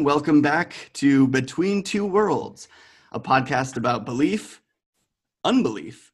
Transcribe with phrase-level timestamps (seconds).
[0.00, 0.14] everyone.
[0.14, 2.68] Welcome back to Between Two Worlds,
[3.12, 4.62] a podcast about belief,
[5.44, 6.12] unbelief,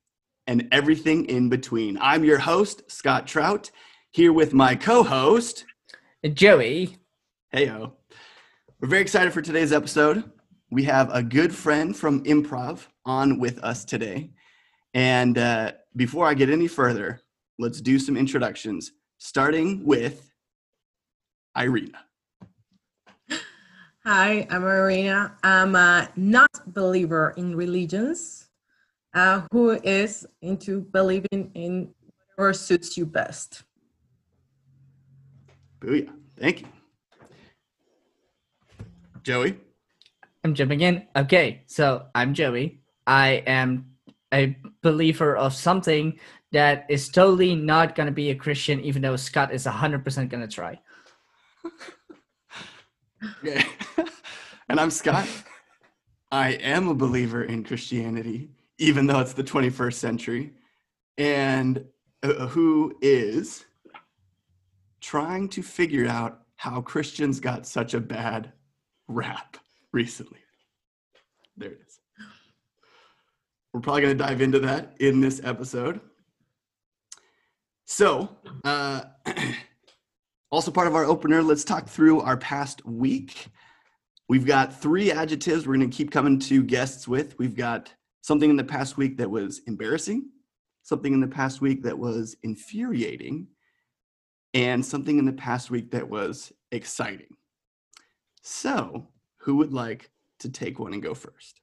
[0.49, 1.97] and everything in between.
[2.01, 3.71] I'm your host, Scott Trout,
[4.11, 5.67] here with my co host,
[6.33, 6.97] Joey.
[7.55, 7.93] Heyo.
[8.81, 10.25] We're very excited for today's episode.
[10.71, 14.31] We have a good friend from improv on with us today.
[14.95, 17.21] And uh, before I get any further,
[17.61, 20.29] let's do some introductions, starting with
[21.57, 22.06] Irina.
[24.07, 25.35] Hi, I'm Irina.
[25.43, 28.47] I'm a not believer in religions,
[29.15, 31.93] uh, who is into believing in
[32.37, 33.65] whatever suits you best.
[35.81, 36.09] Booyah.
[36.39, 36.69] Thank you.
[39.25, 39.59] Joey.
[40.45, 41.03] I'm jumping in.
[41.17, 42.83] Okay, so I'm Joey.
[43.09, 43.87] I am
[44.33, 46.17] a believer of something
[46.53, 50.47] that is totally not going to be a Christian, even though Scott is 100% going
[50.49, 50.79] to try.
[53.25, 53.65] Okay.
[54.69, 55.29] and I'm Scott.
[56.31, 60.53] I am a believer in Christianity, even though it's the 21st century,
[61.17, 61.85] and
[62.23, 63.65] uh, who is
[65.01, 68.53] trying to figure out how Christians got such a bad
[69.09, 69.57] rap
[69.93, 70.41] recently.
[71.57, 72.01] There it is.
[73.73, 76.01] We're probably going to dive into that in this episode.
[77.85, 79.03] So, uh,
[80.51, 83.49] also part of our opener, let's talk through our past week.
[84.29, 87.39] We've got three adjectives we're going to keep coming to guests with.
[87.39, 90.29] We've got something in the past week that was embarrassing,
[90.83, 93.47] something in the past week that was infuriating,
[94.55, 97.37] and something in the past week that was exciting.
[98.43, 100.11] So, who would like
[100.41, 101.61] to take one and go first?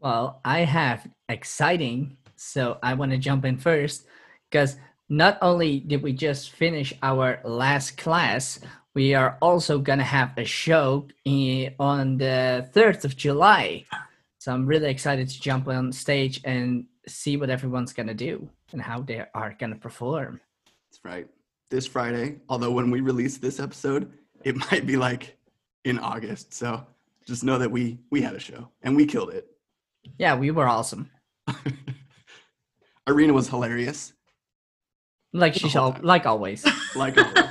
[0.00, 4.06] Well, I have exciting, so I want to jump in first
[4.50, 4.76] because
[5.08, 8.60] not only did we just finish our last class,
[8.94, 13.84] we are also going to have a show in, on the 3rd of July.
[14.38, 18.48] So I'm really excited to jump on stage and see what everyone's going to do
[18.72, 20.40] and how they are going to perform.
[20.90, 21.26] That's right.
[21.70, 24.12] This Friday, although when we release this episode,
[24.44, 25.36] it might be like
[25.84, 26.54] in August.
[26.54, 26.86] So
[27.26, 29.48] just know that we we had a show and we killed it.
[30.18, 31.10] Yeah, we were awesome.
[33.06, 34.12] Irina was hilarious.
[35.34, 36.64] Like she's all, like always.
[36.94, 37.44] Like always.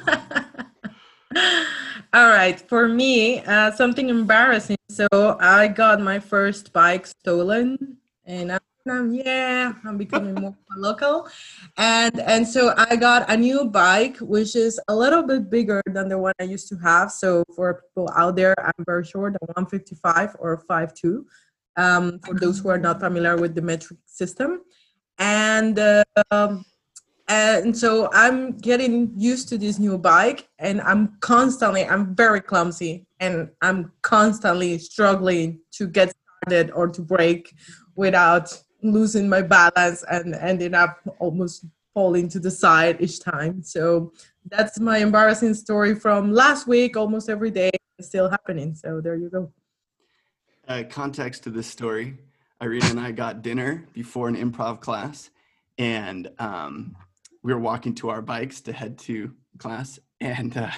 [2.14, 4.78] All right, for me, uh, something embarrassing.
[4.90, 5.08] So
[5.40, 11.28] I got my first bike stolen, and I'm, I'm yeah, I'm becoming more local,
[11.76, 16.08] and and so I got a new bike, which is a little bit bigger than
[16.08, 17.12] the one I used to have.
[17.12, 21.26] So for people out there, I'm very short, the 155 or 52.
[21.76, 24.62] Um, for those who are not familiar with the metric system,
[25.18, 26.64] and uh, um,
[27.30, 33.06] and so i'm getting used to this new bike and i'm constantly i'm very clumsy
[33.20, 37.56] and i'm constantly struggling to get started or to break
[37.96, 43.62] without losing my balance and ending up almost falling to the side each time.
[43.64, 44.12] So
[44.50, 48.76] that's my embarrassing story from last week almost every day it's still happening.
[48.76, 49.52] So there you go.
[50.68, 52.18] Uh, context to this story.
[52.62, 55.30] Irene and i got dinner before an improv class
[55.78, 56.96] and um,
[57.44, 60.72] we were walking to our bikes to head to class and uh,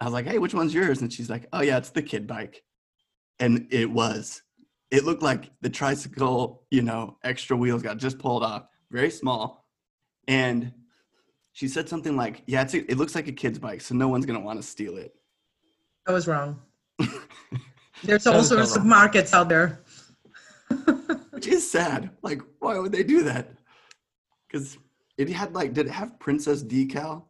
[0.00, 1.02] i was like hey which one's yours?
[1.02, 2.62] And she's like oh yeah it's the kid bike.
[3.38, 4.40] And it was.
[4.90, 9.66] It looked like the tricycle you know extra wheels got just pulled off very small.
[10.28, 10.72] And
[11.52, 14.08] she said something like yeah it's a, it looks like a kid's bike so no
[14.08, 15.12] one's going to want to steal it.
[16.06, 16.60] I was wrong.
[18.04, 19.82] There's all sorts of markets out there.
[21.30, 22.10] Which is sad.
[22.22, 23.48] Like why would they do that?
[24.46, 24.78] Because
[25.18, 27.24] it had like, did it have princess decal?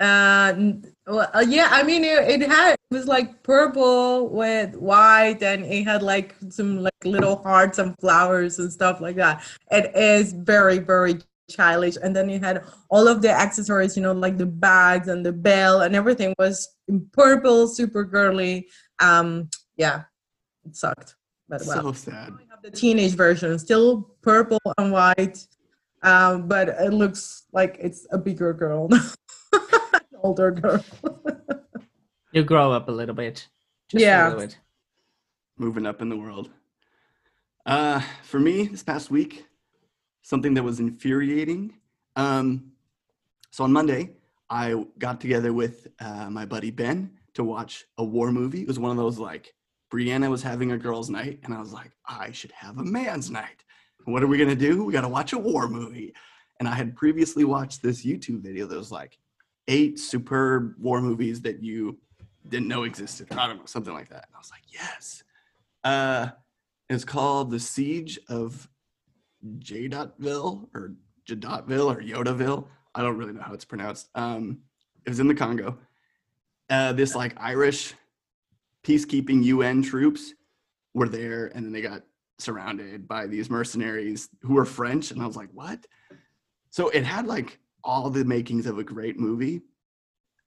[0.00, 0.72] Uh,
[1.06, 1.68] well, uh, yeah.
[1.70, 6.34] I mean, it, it had it was like purple with white, and it had like
[6.50, 9.44] some like little hearts and flowers and stuff like that.
[9.70, 14.12] It is very very childish, and then it had all of the accessories, you know,
[14.12, 18.66] like the bags and the bell and everything was in purple, super girly.
[18.98, 20.02] Um, yeah,
[20.64, 21.14] it sucked,
[21.48, 21.80] but well.
[21.80, 22.32] So sad
[22.62, 25.46] the teenage version, still purple and white,
[26.02, 28.88] um, but it looks like it's a bigger girl,
[30.22, 30.84] older girl.
[32.32, 33.48] you grow up a little bit.
[33.92, 34.28] yeah.
[34.28, 34.58] Little bit.
[35.58, 36.50] Moving up in the world.
[37.66, 39.44] Uh, for me, this past week,
[40.22, 41.74] something that was infuriating.
[42.16, 42.72] Um,
[43.50, 44.10] so on Monday,
[44.50, 48.62] I got together with uh, my buddy Ben to watch a war movie.
[48.62, 49.54] It was one of those like
[49.92, 53.30] Brianna was having a girls' night, and I was like, I should have a man's
[53.30, 53.64] night.
[54.04, 54.84] What are we gonna do?
[54.84, 56.14] We gotta watch a war movie.
[56.58, 59.18] And I had previously watched this YouTube video that was like,
[59.68, 61.98] eight superb war movies that you
[62.48, 63.28] didn't know existed.
[63.32, 64.26] I don't know, something like that.
[64.26, 65.22] And I was like, yes.
[65.84, 66.28] Uh,
[66.88, 68.68] it's called The Siege of
[69.58, 70.94] Jadotville or
[71.28, 72.66] Jadotville or Yodaville.
[72.94, 74.08] I don't really know how it's pronounced.
[74.14, 74.58] Um,
[75.04, 75.78] it was in the Congo.
[76.68, 77.94] Uh, this like Irish
[78.84, 80.34] peacekeeping UN troops
[80.94, 82.02] were there, and then they got
[82.38, 85.10] surrounded by these mercenaries who were French.
[85.10, 85.86] And I was like, what?
[86.70, 89.62] So it had like all the makings of a great movie,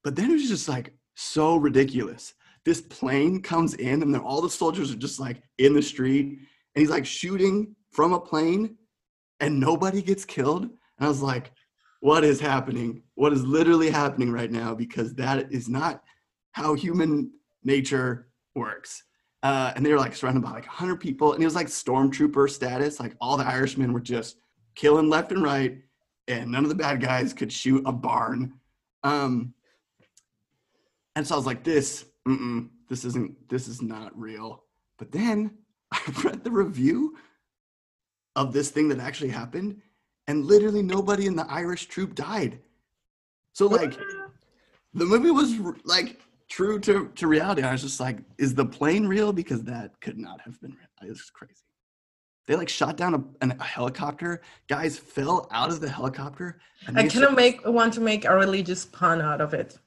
[0.04, 2.34] but then it was just like so ridiculous.
[2.64, 6.80] This plane comes in, and all the soldiers are just like in the street, and
[6.80, 8.76] he's like shooting from a plane,
[9.40, 10.62] and nobody gets killed.
[10.62, 11.52] And I was like,
[12.00, 13.02] what is happening?
[13.14, 14.74] What is literally happening right now?
[14.74, 16.02] Because that is not
[16.52, 17.30] how human
[17.64, 18.25] nature
[18.56, 19.04] works.
[19.42, 22.50] Uh, and they were like surrounded by like 100 people, and it was like stormtrooper
[22.50, 22.98] status.
[22.98, 24.38] Like all the Irishmen were just
[24.74, 25.78] killing left and right,
[26.26, 28.54] and none of the bad guys could shoot a barn.
[29.04, 29.54] Um,
[31.14, 32.06] and so I was like, this,
[32.88, 34.64] this isn't, this is not real.
[34.98, 35.52] But then
[35.92, 37.16] I read the review
[38.34, 39.80] of this thing that actually happened,
[40.26, 42.58] and literally nobody in the Irish troop died.
[43.52, 43.96] So like,
[44.92, 45.54] the movie was
[45.84, 47.62] like true to, to reality.
[47.62, 49.32] I was just like, is the plane real?
[49.32, 50.88] Because that could not have been real.
[51.02, 51.54] It was crazy.
[52.46, 54.40] They like shot down a, an, a helicopter.
[54.68, 56.60] Guys fell out of the helicopter.
[56.94, 59.78] I kind of make want to make a religious pun out of it.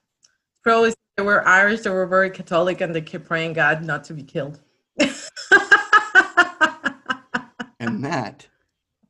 [0.62, 4.14] Probably they were Irish, they were very Catholic, and they kept praying God not to
[4.14, 4.60] be killed.
[7.80, 8.46] and that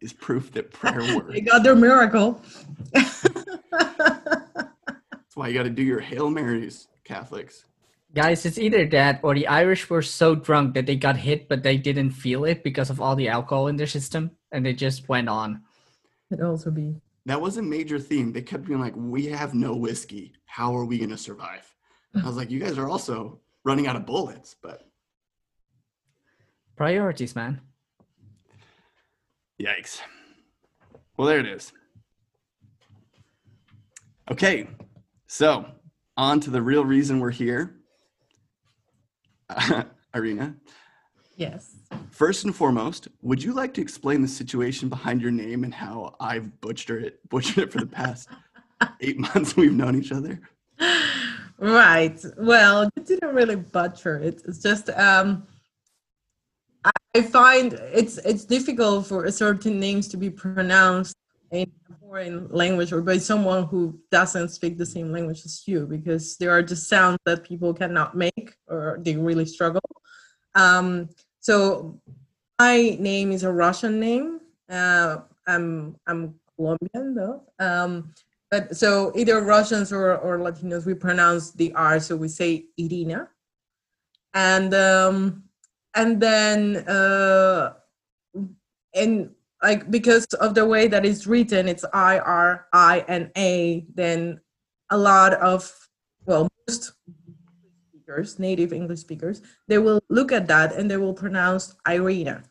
[0.01, 1.33] is proof that prayer works.
[1.33, 2.41] they got their miracle.
[2.93, 3.23] That's
[5.35, 7.65] why you got to do your Hail Marys, Catholics.
[8.15, 11.63] Guys, it's either that or the Irish were so drunk that they got hit, but
[11.63, 15.09] they didn't feel it because of all the alcohol in their system, and they just
[15.09, 15.63] went on.
[16.29, 16.95] Could also be.
[17.27, 18.33] That was a major theme.
[18.33, 20.33] They kept being like, "We have no whiskey.
[20.47, 21.67] How are we going to survive?"
[22.15, 24.89] I was like, "You guys are also running out of bullets." But
[26.77, 27.61] priorities, man.
[29.61, 30.01] Yikes.
[31.17, 31.73] Well, there it is.
[34.31, 34.69] Okay,
[35.27, 35.67] so
[36.21, 37.77] on to the real reason we're here.
[40.15, 40.55] Irina.
[41.37, 41.77] Yes.
[42.11, 46.15] First and foremost, would you like to explain the situation behind your name and how
[46.21, 48.29] I've butchered it, butchered it for the past
[49.01, 50.39] eight months we've known each other?
[51.59, 52.23] Right.
[52.37, 54.43] Well, you didn't really butcher it.
[54.47, 55.47] It's just um,
[57.15, 61.15] I find it's it's difficult for certain names to be pronounced
[61.51, 65.87] in a foreign language or by someone who doesn't speak the same language as you
[65.87, 69.83] because there are just sounds that people cannot make or they really struggle.
[70.55, 71.09] Um,
[71.41, 72.01] so
[72.59, 74.41] my name is a Russian name.
[74.69, 77.43] Uh, I'm I'm Colombian though.
[77.59, 78.15] Um,
[78.51, 83.29] but so either Russians or, or Latinos, we pronounce the R, so we say Irina.
[84.35, 85.45] And um,
[85.95, 87.75] and then uh,
[88.95, 89.31] and
[89.63, 94.41] like because of the way that it's written it's i r i n a then
[94.91, 95.73] a lot of
[96.27, 96.93] well most
[97.89, 102.43] speakers native english speakers they will look at that and they will pronounce irina.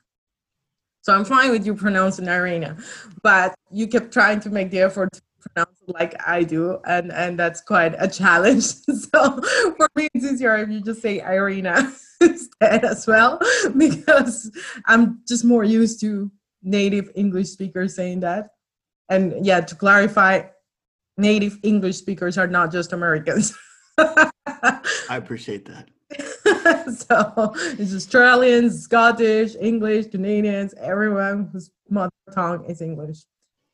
[1.01, 2.77] So i'm fine with you pronouncing irina
[3.23, 7.11] but you kept trying to make the effort to pronounce it like i do and
[7.11, 8.65] and that's quite a challenge.
[9.11, 9.41] So
[9.77, 13.39] for me it's easier if you just say irina instead as well
[13.77, 14.51] because
[14.85, 16.29] i'm just more used to
[16.61, 18.49] native English speakers saying that.
[19.09, 20.43] And yeah, to clarify,
[21.17, 23.57] native English speakers are not just Americans.
[23.97, 24.31] I
[25.09, 25.89] appreciate that.
[27.07, 33.19] so it's Australians, Scottish, English, Canadians, everyone whose mother tongue is English.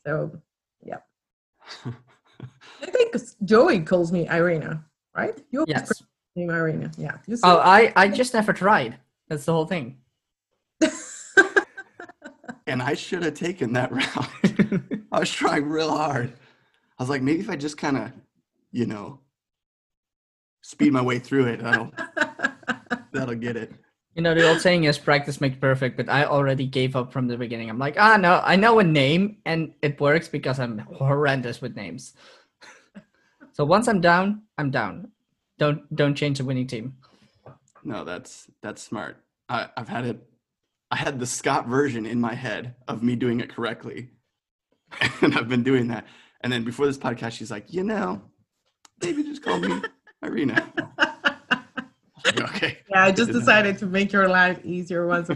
[0.06, 0.42] So
[0.84, 1.00] yeah.
[1.86, 3.16] I think
[3.46, 4.84] Joey calls me Irina,
[5.16, 5.38] right?
[5.52, 6.04] You yes.
[6.36, 6.92] name Irina.
[6.98, 7.18] Yeah.
[7.44, 8.98] Oh, I I just never tried.
[9.30, 9.98] That's the whole thing
[12.68, 15.08] and I should have taken that route.
[15.12, 16.34] I was trying real hard.
[16.98, 18.12] I was like, maybe if I just kind of,
[18.72, 19.20] you know,
[20.62, 21.92] speed my way through it, that'll
[23.12, 23.74] that'll get it.
[24.16, 27.28] You know, the old saying is practice makes perfect, but I already gave up from
[27.28, 27.70] the beginning.
[27.70, 31.76] I'm like, ah, no, I know a name and it works because I'm horrendous with
[31.76, 32.14] names.
[33.52, 35.12] so once I'm down, I'm down.
[35.58, 36.96] Don't don't change the winning team.
[37.84, 39.18] No, that's that's smart.
[39.50, 40.28] I, I've had it
[40.96, 44.12] I had the Scott version in my head of me doing it correctly.
[45.22, 46.08] And I've been doing that.
[46.40, 48.22] And then before this podcast, she's like, you know,
[49.04, 49.82] maybe just call me
[50.24, 50.72] Irina.
[52.26, 52.80] Like, okay.
[52.90, 55.30] Yeah, I just decided to make your life easier once.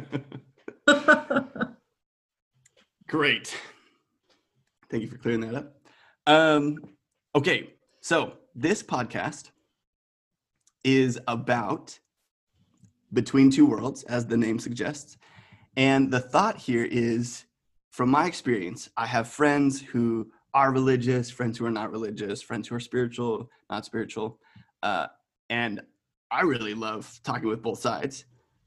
[3.07, 3.55] Great.
[4.89, 5.75] Thank you for clearing that up.
[6.25, 6.77] Um,
[7.35, 9.51] okay, so this podcast
[10.83, 11.99] is about
[13.13, 15.17] between two worlds, as the name suggests.
[15.79, 17.45] And the thought here is
[17.89, 22.67] from my experience, I have friends who are religious, friends who are not religious, friends
[22.67, 24.39] who are spiritual, not spiritual.
[24.83, 25.07] Uh,
[25.49, 25.79] and
[26.29, 28.25] I really love talking with both sides.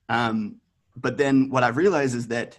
[0.08, 0.62] Um,
[0.96, 2.58] but then what I've realized is that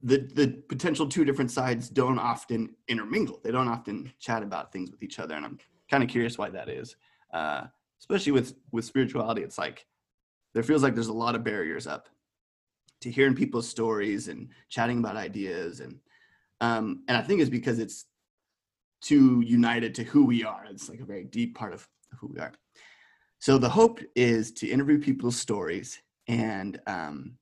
[0.00, 3.40] the the potential two different sides don't often intermingle.
[3.42, 5.58] They don't often chat about things with each other, and I'm
[5.90, 6.94] kind of curious why that is.
[7.34, 7.64] Uh,
[7.98, 9.86] especially with with spirituality, it's like
[10.54, 12.08] there feels like there's a lot of barriers up
[13.00, 15.98] to hearing people's stories and chatting about ideas, and
[16.60, 18.06] um, and I think it's because it's
[19.00, 20.64] too united to who we are.
[20.68, 21.86] It's like a very deep part of
[22.18, 22.52] who we are.
[23.38, 27.34] So the hope is to interview people's stories and um,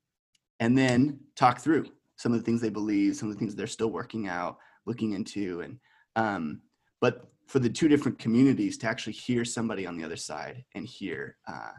[0.61, 1.87] and then talk through
[2.17, 5.13] some of the things they believe, some of the things they're still working out, looking
[5.13, 5.79] into, and
[6.17, 6.61] um,
[7.01, 10.87] but for the two different communities to actually hear somebody on the other side and
[10.87, 11.71] hear uh,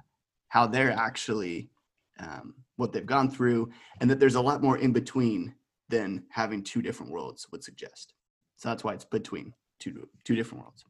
[0.48, 1.70] how they're actually
[2.20, 3.70] um, what they've gone through,
[4.02, 5.56] and that there's a lot more in between
[5.90, 8.14] than having two different worlds would suggest.
[8.58, 10.84] So that's why it's between two two different worlds.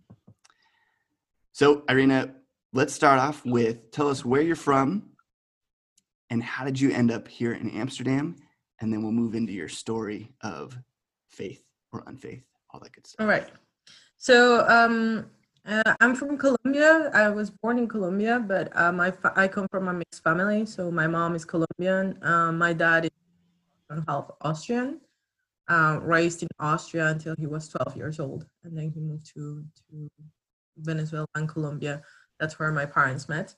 [1.51, 2.35] So Irina,
[2.73, 5.09] let's start off with tell us where you're from
[6.29, 8.35] and how did you end up here in Amsterdam
[8.79, 10.77] and then we'll move into your story of
[11.29, 13.21] faith or unfaith, all that good stuff.
[13.21, 13.49] All right.
[14.17, 15.27] So um,
[15.67, 17.11] uh, I'm from Colombia.
[17.13, 20.65] I was born in Colombia, but uh, my fa- I come from a mixed family.
[20.65, 22.17] So my mom is Colombian.
[22.21, 23.11] Um, my dad is
[24.07, 25.01] half Austrian.
[25.69, 29.65] Uh, raised in Austria until he was 12 years old, and then he moved to
[29.89, 30.09] to
[30.77, 32.01] Venezuela and Colombia.
[32.39, 33.53] That's where my parents met.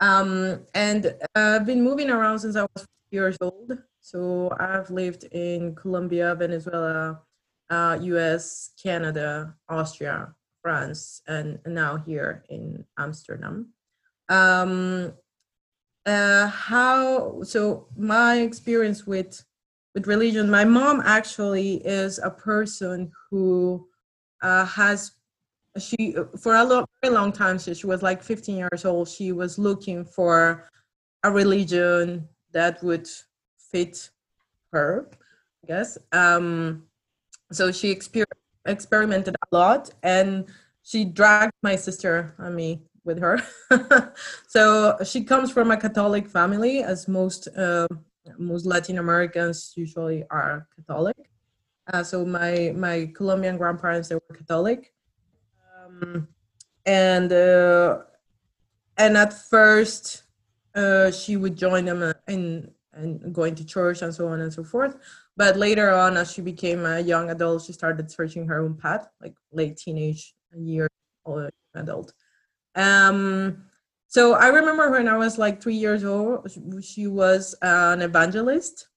[0.00, 3.78] Um, and I've been moving around since I was years old.
[4.00, 7.22] So I've lived in Colombia, Venezuela,
[7.70, 13.74] uh, US, Canada, Austria, France, and now here in Amsterdam.
[14.30, 15.12] Um,
[16.06, 19.44] uh, how so my experience with
[19.94, 23.86] with religion my mom actually is a person who
[24.42, 25.12] uh, has
[25.78, 29.32] she for a long, very long time since she was like 15 years old she
[29.32, 30.70] was looking for
[31.24, 33.06] a religion that would
[33.58, 34.08] fit
[34.72, 35.10] her,
[35.62, 35.98] I guess.
[36.12, 36.84] Um,
[37.52, 38.24] so she exper-
[38.66, 40.46] experimented a lot and
[40.82, 43.40] she dragged my sister and me with her.
[44.46, 47.88] so she comes from a Catholic family, as most uh,
[48.38, 51.16] most Latin Americans usually are Catholic.
[51.92, 54.92] Uh, so my my Colombian grandparents they were Catholic,
[55.84, 56.28] um,
[56.86, 57.98] and uh,
[58.96, 60.22] and at first
[60.74, 64.64] uh, she would join them in and going to church and so on and so
[64.64, 64.96] forth.
[65.36, 69.08] But later on, as she became a young adult, she started searching her own path,
[69.20, 70.90] like late teenage years,
[71.24, 72.12] or adult.
[72.74, 73.64] Um,
[74.06, 76.50] so I remember when I was like three years old,
[76.82, 78.88] she was an evangelist.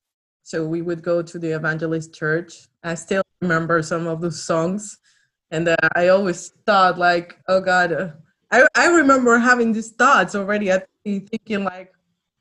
[0.44, 2.68] So we would go to the evangelist church.
[2.84, 4.98] I still remember some of those songs,
[5.52, 8.10] and uh, I always thought like, oh God, uh,
[8.52, 11.94] I I remember having these thoughts already at thinking like,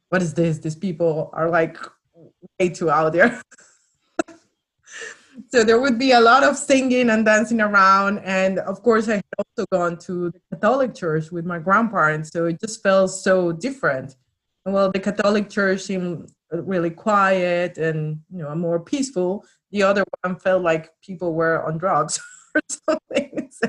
[0.08, 0.58] what is this?
[0.58, 1.78] These people are like
[2.58, 3.42] way too out there.
[5.48, 8.20] so there would be a lot of singing and dancing around.
[8.20, 12.30] And of course, I had also gone to the Catholic church with my grandparents.
[12.32, 14.16] So it just felt so different.
[14.64, 19.44] Well, the Catholic church seemed uh, really quiet and you know more peaceful.
[19.70, 22.20] The other one felt like people were on drugs
[22.54, 23.32] or something.
[23.56, 23.68] So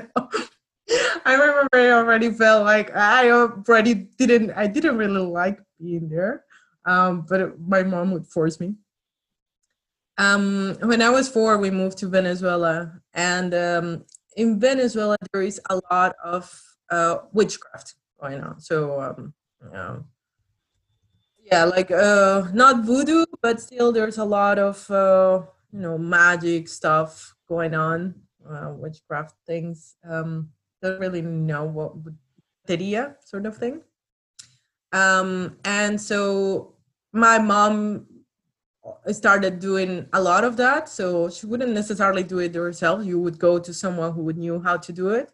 [1.24, 6.44] I remember I already felt like I already didn't I didn't really like being there,
[6.84, 8.74] um, but it, my mom would force me.
[10.18, 14.04] Um, when I was four, we moved to Venezuela, and um,
[14.36, 16.50] in Venezuela there is a lot of
[16.90, 18.60] uh, witchcraft going on.
[18.60, 19.72] So, um, you
[21.44, 25.42] yeah, like uh, not voodoo, but still there's a lot of uh,
[25.72, 28.14] you know magic stuff going on,
[28.48, 29.96] uh, witchcraft things.
[30.08, 30.50] Um,
[30.82, 31.94] don't really know what
[33.24, 33.82] sort of thing.
[34.92, 36.74] Um, and so
[37.12, 38.06] my mom
[39.12, 40.88] started doing a lot of that.
[40.88, 43.04] So she wouldn't necessarily do it herself.
[43.04, 45.30] You would go to someone who would knew how to do it.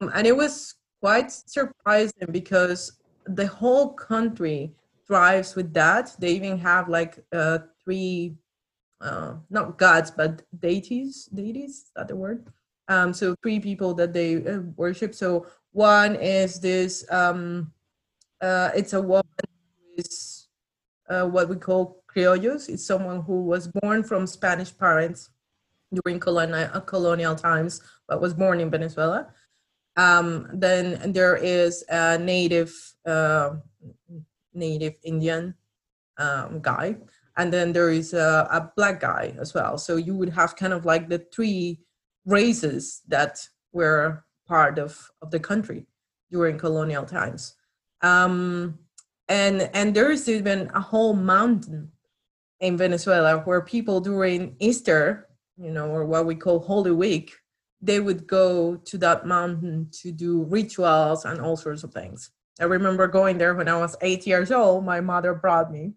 [0.00, 4.74] Um, and it was quite surprising because the whole country
[5.06, 6.14] thrives with that.
[6.18, 8.36] They even have like uh, three,
[9.00, 11.28] uh, not gods, but deities.
[11.34, 12.46] Deities, is that the word?
[12.88, 15.14] Um, so three people that they uh, worship.
[15.14, 17.72] So one is this um,
[18.42, 20.48] uh, it's a woman who is
[21.08, 22.68] uh, what we call criollos.
[22.68, 25.30] It's someone who was born from Spanish parents
[25.94, 29.28] during colonial, uh, colonial times, but was born in Venezuela.
[29.96, 32.74] Um, then there is a native
[33.06, 33.56] uh,
[34.54, 35.54] native Indian
[36.18, 36.96] um, guy,
[37.36, 39.78] and then there is a, a black guy as well.
[39.78, 41.80] So you would have kind of like the three
[42.24, 43.38] races that
[43.72, 45.86] were part of, of the country
[46.30, 47.54] during colonial times.
[48.02, 48.78] Um,
[49.28, 51.92] and and there is even a whole mountain
[52.60, 57.32] in Venezuela where people during Easter, you know, or what we call Holy Week,
[57.80, 62.30] they would go to that mountain to do rituals and all sorts of things.
[62.60, 64.84] I remember going there when I was eight years old.
[64.84, 65.94] My mother brought me,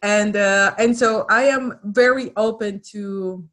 [0.00, 3.46] and uh, and so I am very open to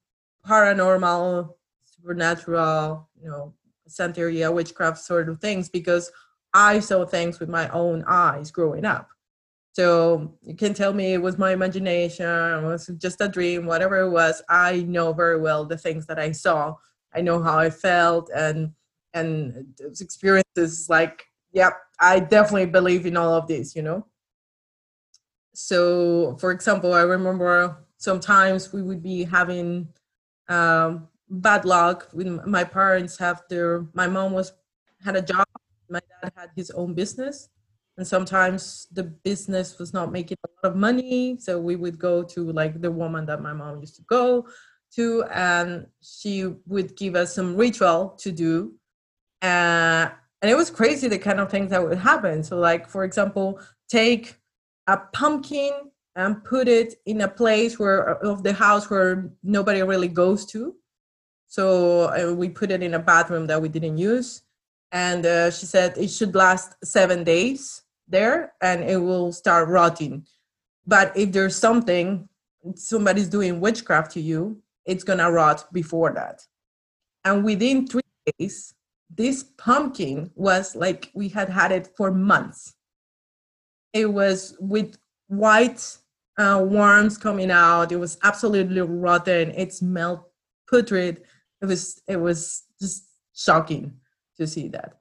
[0.48, 1.50] paranormal,
[1.86, 3.53] supernatural, you know,
[3.89, 6.12] Santeria, witchcraft sort of things because
[6.53, 9.10] I saw things with my own eyes growing up.
[9.74, 14.00] So you can tell me it was my imagination, it was just a dream, whatever
[14.00, 14.41] it was.
[14.50, 16.75] I know very well the things that I saw.
[17.13, 18.74] I know how I felt, and
[19.13, 20.89] and those experiences.
[20.89, 23.75] Like, yep, I definitely believe in all of this.
[23.75, 24.06] You know.
[25.53, 29.89] So, for example, I remember sometimes we would be having
[30.48, 32.10] um, bad luck.
[32.13, 34.53] My parents have their, my mom was
[35.03, 35.46] had a job,
[35.89, 37.50] my dad had his own business,
[38.00, 42.24] and sometimes the business was not making a lot of money so we would go
[42.24, 44.48] to like the woman that my mom used to go
[44.96, 48.74] to and she would give us some ritual to do
[49.41, 50.08] uh,
[50.41, 52.41] and it was crazy the kind of things that would happen.
[52.41, 54.38] So like for example take
[54.88, 55.72] a pumpkin
[56.15, 60.74] and put it in a place where of the house where nobody really goes to.
[61.48, 64.43] So uh, we put it in a bathroom that we didn't use
[64.91, 70.25] and uh, she said it should last seven days there and it will start rotting.
[70.88, 72.27] But if there's something
[72.75, 76.42] somebody's doing witchcraft to you, it's gonna rot before that.
[77.24, 78.01] And within three
[78.37, 78.74] days,
[79.16, 82.74] this pumpkin was like we had had it for months.
[83.94, 85.98] It was with white
[86.37, 87.92] uh, worms coming out.
[87.92, 89.51] It was absolutely rotten.
[89.51, 90.22] It smelled
[90.68, 91.24] putrid.
[91.61, 93.94] It was it was just shocking
[94.39, 94.95] to see that.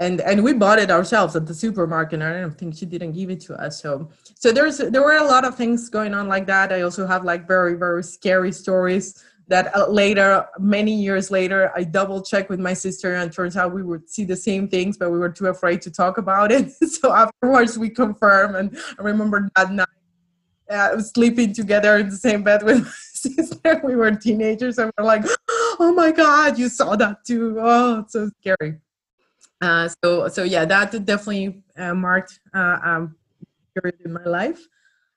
[0.00, 3.30] And and we bought it ourselves at the supermarket i don't think she didn't give
[3.30, 3.80] it to us.
[3.80, 6.72] So so there's there were a lot of things going on like that.
[6.72, 11.84] I also have like very very scary stories that uh, later many years later i
[11.84, 15.10] double checked with my sister and turns out we would see the same things but
[15.10, 16.72] we were too afraid to talk about it.
[16.94, 19.88] So afterwards we confirm and i remember that night
[20.70, 22.86] uh, sleeping together in the same bed with
[23.84, 25.24] we were teenagers and we're like
[25.80, 28.78] oh my god you saw that too oh it's so scary
[29.64, 33.16] uh, so so yeah, that definitely uh, marked uh, um,
[33.74, 34.60] period in my life.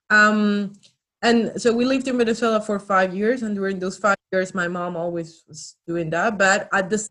[0.08, 0.72] Um,
[1.20, 4.66] and so we lived in Venezuela for five years, and during those five years, my
[4.66, 6.38] mom always was doing that.
[6.38, 7.06] But at the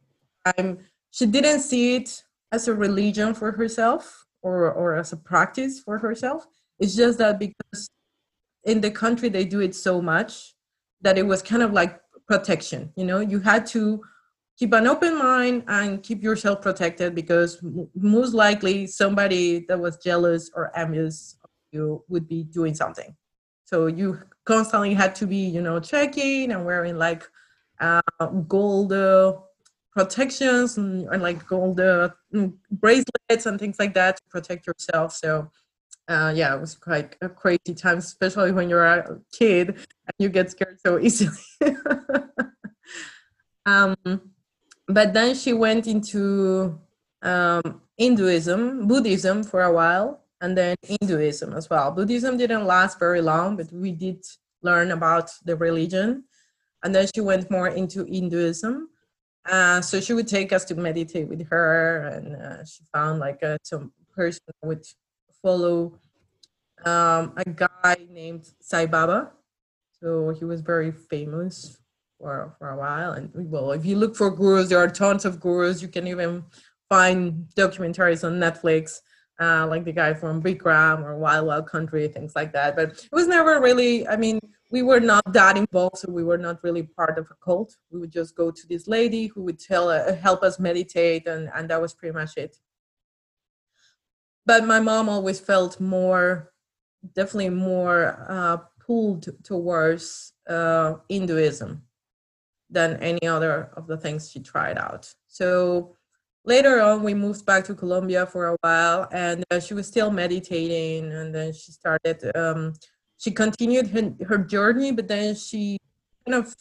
[0.45, 0.79] time,
[1.11, 5.99] she didn't see it as a religion for herself or or as a practice for
[5.99, 6.47] herself.
[6.79, 7.89] It's just that because
[8.63, 10.55] in the country they do it so much
[11.01, 12.91] that it was kind of like protection.
[12.95, 14.01] You know, you had to
[14.57, 17.59] keep an open mind and keep yourself protected because
[17.95, 23.15] most likely somebody that was jealous or envious of you would be doing something
[23.65, 27.23] so you constantly had to be you know checking and wearing like
[27.79, 28.01] uh,
[28.47, 29.33] gold uh,
[29.91, 35.13] protections and, and, like gold uh, mm, bracelets and things like that to protect yourself
[35.13, 35.49] so
[36.07, 40.29] uh, yeah, it was quite a crazy time, especially when you're a kid and you
[40.29, 41.37] get scared so easily.
[43.65, 43.95] um,
[44.87, 46.79] but then she went into
[47.21, 51.91] um, Hinduism, Buddhism for a while, and then Hinduism as well.
[51.91, 54.23] Buddhism didn't last very long, but we did
[54.61, 56.23] learn about the religion.
[56.83, 58.89] And then she went more into Hinduism.
[59.49, 63.41] Uh, so she would take us to meditate with her, and uh, she found like
[63.41, 64.85] a, some person would
[65.41, 65.99] follow
[66.85, 69.31] um, a guy named Sai Baba.
[70.01, 71.77] So he was very famous
[72.19, 73.13] for for a while.
[73.13, 75.81] And well, if you look for gurus, there are tons of gurus.
[75.81, 76.43] You can even
[76.89, 78.99] find documentaries on Netflix,
[79.39, 82.75] uh, like the guy from Bikram or Wild Wild Country, things like that.
[82.75, 84.07] But it was never really.
[84.07, 84.39] I mean,
[84.71, 87.75] we were not that involved, so we were not really part of a cult.
[87.91, 91.49] We would just go to this lady who would tell uh, help us meditate, and
[91.55, 92.55] and that was pretty much it.
[94.47, 96.53] But my mom always felt more,
[97.13, 101.83] definitely more uh, pulled towards uh, Hinduism
[102.69, 105.13] than any other of the things she tried out.
[105.27, 105.95] So
[106.45, 110.11] later on, we moved back to Colombia for a while, and uh, she was still
[110.11, 111.11] meditating.
[111.11, 112.73] And then she started, um,
[113.17, 115.77] she continued her, her journey, but then she
[116.25, 116.55] kind of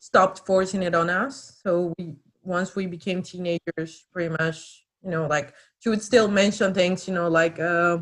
[0.00, 1.60] stopped forcing it on us.
[1.62, 6.72] So we once we became teenagers, pretty much, you know, like she would still mention
[6.74, 7.98] things, you know, like uh,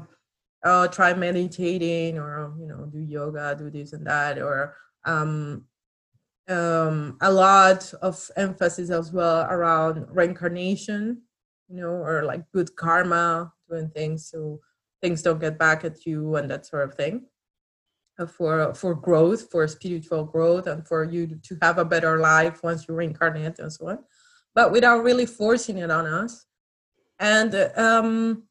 [0.65, 5.65] uh try meditating or you know do yoga, do this and that, or um,
[6.49, 11.23] um, a lot of emphasis as well around reincarnation,
[11.69, 14.61] you know, or like good karma, doing things so
[15.01, 17.27] things don't get back at you and that sort of thing.
[18.19, 22.63] Uh, for for growth for spiritual growth and for you to have a better life
[22.63, 23.99] once you reincarnate and so on.
[24.55, 26.45] But without really forcing it on us
[27.20, 28.42] and um,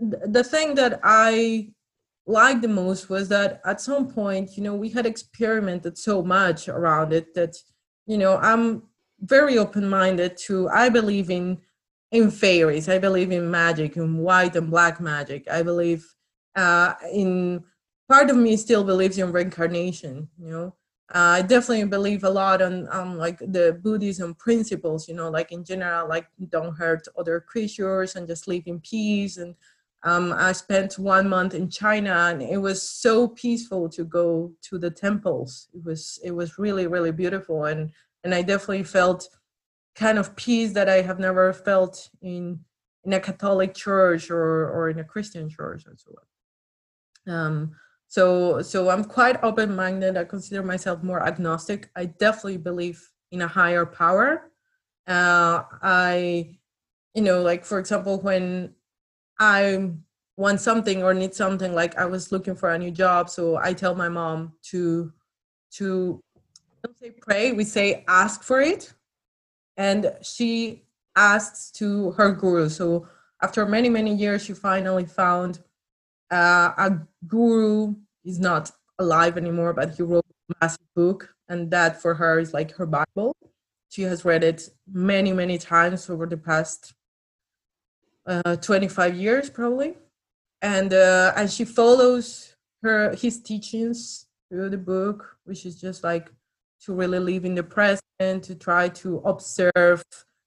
[0.00, 1.68] the thing that i
[2.26, 6.68] liked the most was that at some point you know we had experimented so much
[6.68, 7.56] around it that
[8.06, 8.82] you know i'm
[9.20, 11.58] very open-minded to i believe in
[12.12, 12.88] in fairies.
[12.88, 15.48] I believe in magic, in white and black magic.
[15.50, 16.04] I believe
[16.56, 17.64] uh, in
[18.08, 20.28] part of me still believes in reincarnation.
[20.38, 20.74] You know,
[21.12, 25.08] uh, I definitely believe a lot on um, like the Buddhism principles.
[25.08, 29.36] You know, like in general, like don't hurt other creatures and just live in peace.
[29.36, 29.56] And
[30.04, 34.78] um, I spent one month in China, and it was so peaceful to go to
[34.78, 35.68] the temples.
[35.74, 37.90] It was it was really really beautiful, and
[38.22, 39.28] and I definitely felt
[39.96, 42.60] kind of peace that I have never felt in
[43.04, 46.14] in a Catholic church or or in a Christian church and so
[47.26, 47.34] on.
[47.34, 47.76] Um,
[48.10, 50.16] so so I'm quite open minded.
[50.16, 51.90] I consider myself more agnostic.
[51.94, 54.50] I definitely believe in a higher power.
[55.06, 56.58] Uh, I,
[57.14, 58.74] you know, like for example, when
[59.38, 59.92] I
[60.36, 63.74] want something or need something, like I was looking for a new job, so I
[63.74, 65.12] tell my mom to
[65.74, 66.20] to
[66.82, 68.92] don't say pray, we say ask for it
[69.76, 70.82] and she
[71.14, 72.68] asks to her guru.
[72.68, 73.06] So
[73.40, 75.60] after many many years, she finally found
[76.30, 77.94] uh, a guru.
[78.24, 82.52] is not alive anymore, but he wrote a massive book, and that for her is
[82.52, 83.34] like her Bible.
[83.88, 86.94] She has read it many many times over the past
[88.26, 89.94] uh, 25 years probably,
[90.62, 96.30] and uh, and she follows her his teachings through the book, which is just like
[96.84, 100.02] to really live in the present to try to observe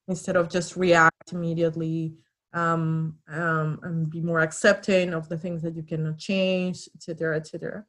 [0.08, 2.14] instead of just react immediately
[2.54, 7.86] um, um, and be more accepting of the things that you cannot change etc etc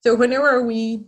[0.00, 1.04] so whenever we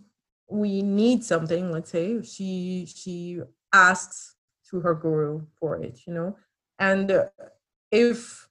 [0.49, 3.41] we need something let's say she she
[3.73, 4.37] asks
[4.69, 6.37] to her guru for it you know?
[6.79, 7.13] And
[7.91, 8.49] if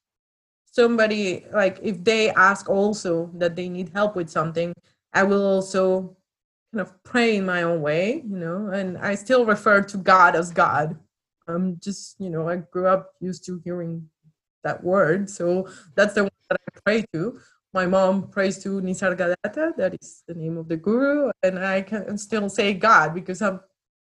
[0.65, 4.73] somebody like if they ask also that they need help with something
[5.13, 6.15] i will also
[6.73, 10.35] kind of pray in my own way, you know, and I still refer to God
[10.35, 10.97] as God.
[11.47, 14.09] I'm just, you know, I grew up used to hearing
[14.63, 15.29] that word.
[15.29, 17.39] So that's the one that I pray to.
[17.73, 22.17] My mom prays to Nisargadatta, that is the name of the guru, and I can
[22.19, 23.57] still say God because I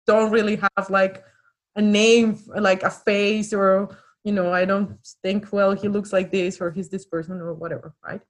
[0.06, 1.22] don't really have like
[1.76, 6.30] a name, like a face, or you know, I don't think, well, he looks like
[6.30, 8.20] this or he's this person or whatever, right?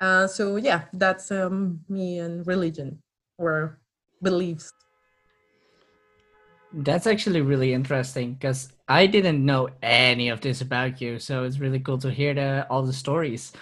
[0.00, 3.02] Uh, so yeah, that's um, me and religion
[3.38, 3.78] or
[4.22, 4.72] beliefs.
[6.72, 11.18] That's actually really interesting because I didn't know any of this about you.
[11.18, 13.52] So it's really cool to hear the, all the stories.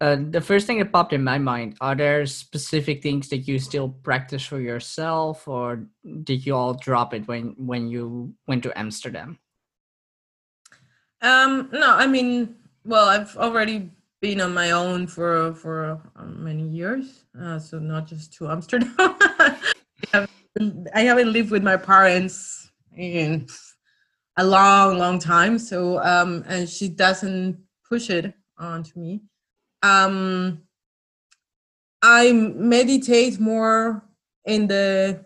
[0.00, 3.58] Uh, the first thing that popped in my mind are there specific things that you
[3.58, 5.84] still practice for yourself or
[6.22, 9.38] did you all drop it when when you went to amsterdam
[11.20, 12.56] um no i mean
[12.86, 18.06] well i've already been on my own for for um, many years, uh, so not
[18.06, 18.96] just to Amsterdam.
[20.94, 23.46] I, haven't, lived with my parents in
[24.36, 25.58] a long, long time.
[25.58, 29.22] So um, and she doesn't push it onto me.
[29.82, 30.62] Um,
[32.02, 34.04] I meditate more
[34.44, 35.24] in the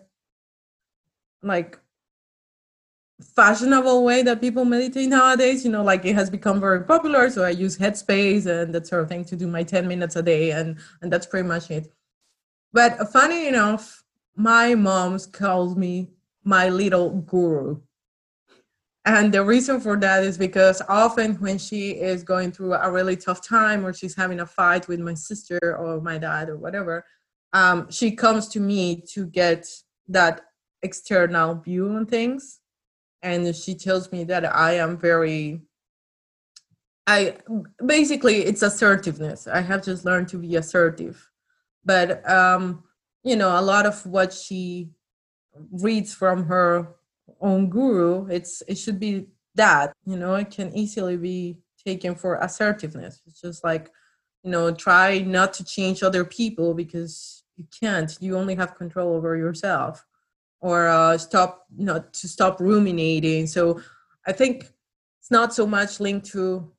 [1.43, 1.77] like
[3.35, 5.63] fashionable way that people meditate nowadays.
[5.63, 7.29] You know, like it has become very popular.
[7.29, 10.23] So I use Headspace and that sort of thing to do my 10 minutes a
[10.23, 11.91] day, and and that's pretty much it.
[12.73, 14.00] But funny enough,
[14.35, 16.09] my mom's calls me
[16.43, 17.79] my little guru.
[19.05, 23.15] And the reason for that is because often when she is going through a really
[23.15, 27.03] tough time or she's having a fight with my sister or my dad or whatever,
[27.53, 29.67] um, she comes to me to get
[30.07, 30.41] that
[30.83, 32.59] external view on things
[33.23, 35.61] and she tells me that I am very
[37.07, 37.37] I
[37.85, 39.47] basically it's assertiveness.
[39.47, 41.29] I have just learned to be assertive.
[41.83, 42.83] But um
[43.23, 44.89] you know, a lot of what she
[45.71, 46.95] reads from her
[47.39, 52.35] own guru, it's it should be that, you know, it can easily be taken for
[52.35, 53.21] assertiveness.
[53.27, 53.91] It's just like,
[54.43, 58.15] you know, try not to change other people because you can't.
[58.21, 60.05] You only have control over yourself
[60.61, 63.81] or uh, stop you know to stop ruminating so
[64.25, 64.69] i think
[65.19, 66.71] it's not so much linked to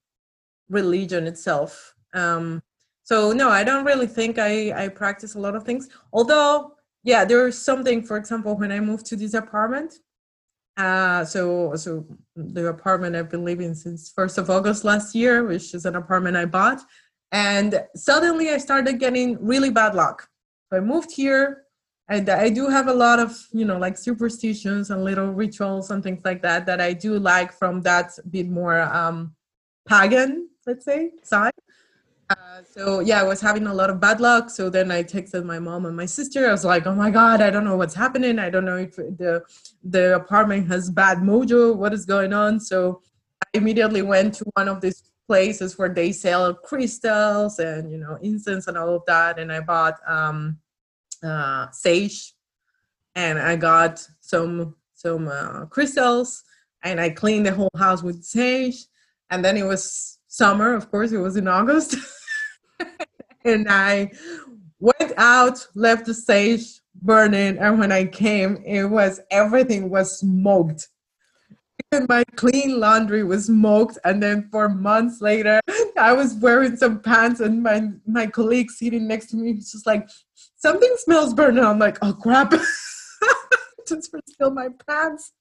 [0.68, 2.62] religion itself um
[3.02, 5.88] so no i don't really think i i practice a lot of things.
[6.12, 6.72] Although
[7.04, 9.94] yeah there's something for example when i moved to this apartment
[10.76, 15.74] uh so so the apartment i've been living since first of august last year which
[15.74, 16.80] is an apartment i bought
[17.32, 20.28] and suddenly i started getting really bad luck.
[20.70, 21.64] So i moved here
[22.08, 26.02] and i do have a lot of you know like superstitions and little rituals and
[26.02, 29.34] things like that that i do like from that bit more um
[29.86, 31.52] pagan let's say side
[32.30, 34.50] uh, so yeah, I was having a lot of bad luck.
[34.50, 36.48] So then I texted my mom and my sister.
[36.48, 38.38] I was like, "Oh my god, I don't know what's happening.
[38.38, 39.42] I don't know if the
[39.82, 41.76] the apartment has bad mojo.
[41.76, 43.02] What is going on?" So
[43.44, 48.18] I immediately went to one of these places where they sell crystals and you know
[48.22, 50.58] incense and all of that, and I bought um,
[51.22, 52.35] uh, sage,
[53.14, 56.44] and I got some some uh, crystals,
[56.82, 58.87] and I cleaned the whole house with sage.
[59.30, 61.12] And then it was summer, of course.
[61.12, 61.97] It was in August.
[63.45, 64.11] and I
[64.81, 70.88] went out, left the stage burning, and when I came, it was everything was smoked.
[71.92, 75.61] Even my clean laundry was smoked, and then for months later,
[75.99, 79.87] I was wearing some pants, and my my colleague sitting next to me was just
[79.87, 80.09] like,
[80.57, 82.53] "Something smells burning." I'm like, "Oh crap!"
[83.88, 85.33] just for still my pants.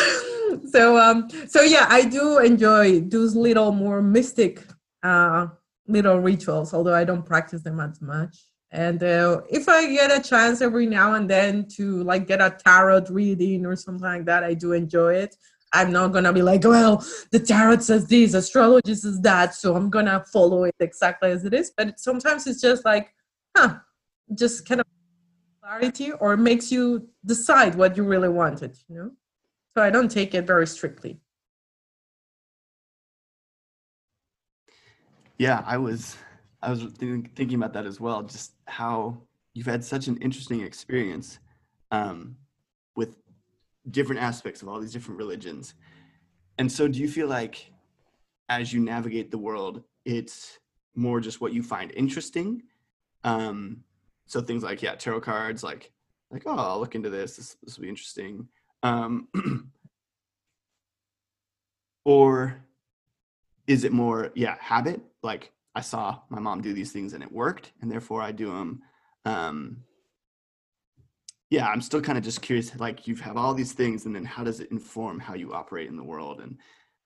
[0.70, 4.64] so um so yeah i do enjoy those little more mystic
[5.02, 5.46] uh,
[5.86, 8.36] little rituals, although I don't practice them as much.
[8.70, 12.50] And uh, if I get a chance every now and then to like get a
[12.50, 15.34] tarot reading or something like that, I do enjoy it.
[15.72, 19.90] I'm not gonna be like, well, the tarot says this, astrology says that, so I'm
[19.90, 21.72] gonna follow it exactly as it is.
[21.76, 23.12] But sometimes it's just like,
[23.56, 23.78] huh,
[24.34, 24.86] just kind of
[25.62, 29.10] clarity or makes you decide what you really wanted, you know.
[29.76, 31.20] So I don't take it very strictly.
[35.38, 36.16] Yeah, I was
[36.62, 38.22] I was think, thinking about that as well.
[38.22, 39.16] Just how
[39.54, 41.38] you've had such an interesting experience
[41.90, 42.36] um,
[42.96, 43.16] with
[43.90, 45.74] different aspects of all these different religions.
[46.58, 47.72] And so, do you feel like
[48.48, 50.58] as you navigate the world, it's
[50.96, 52.62] more just what you find interesting?
[53.22, 53.84] Um,
[54.26, 55.92] so things like yeah, tarot cards, like
[56.30, 57.36] like oh, I'll look into this.
[57.36, 58.48] This this will be interesting.
[58.82, 59.28] Um,
[62.04, 62.64] or
[63.66, 65.00] is it more yeah habit?
[65.22, 68.46] Like i saw my mom do these things and it worked and therefore i do
[68.50, 68.82] them
[69.24, 69.76] um
[71.50, 74.24] yeah i'm still kind of just curious like you have all these things and then
[74.24, 76.40] how does it inform how you operate in the world?
[76.40, 76.58] And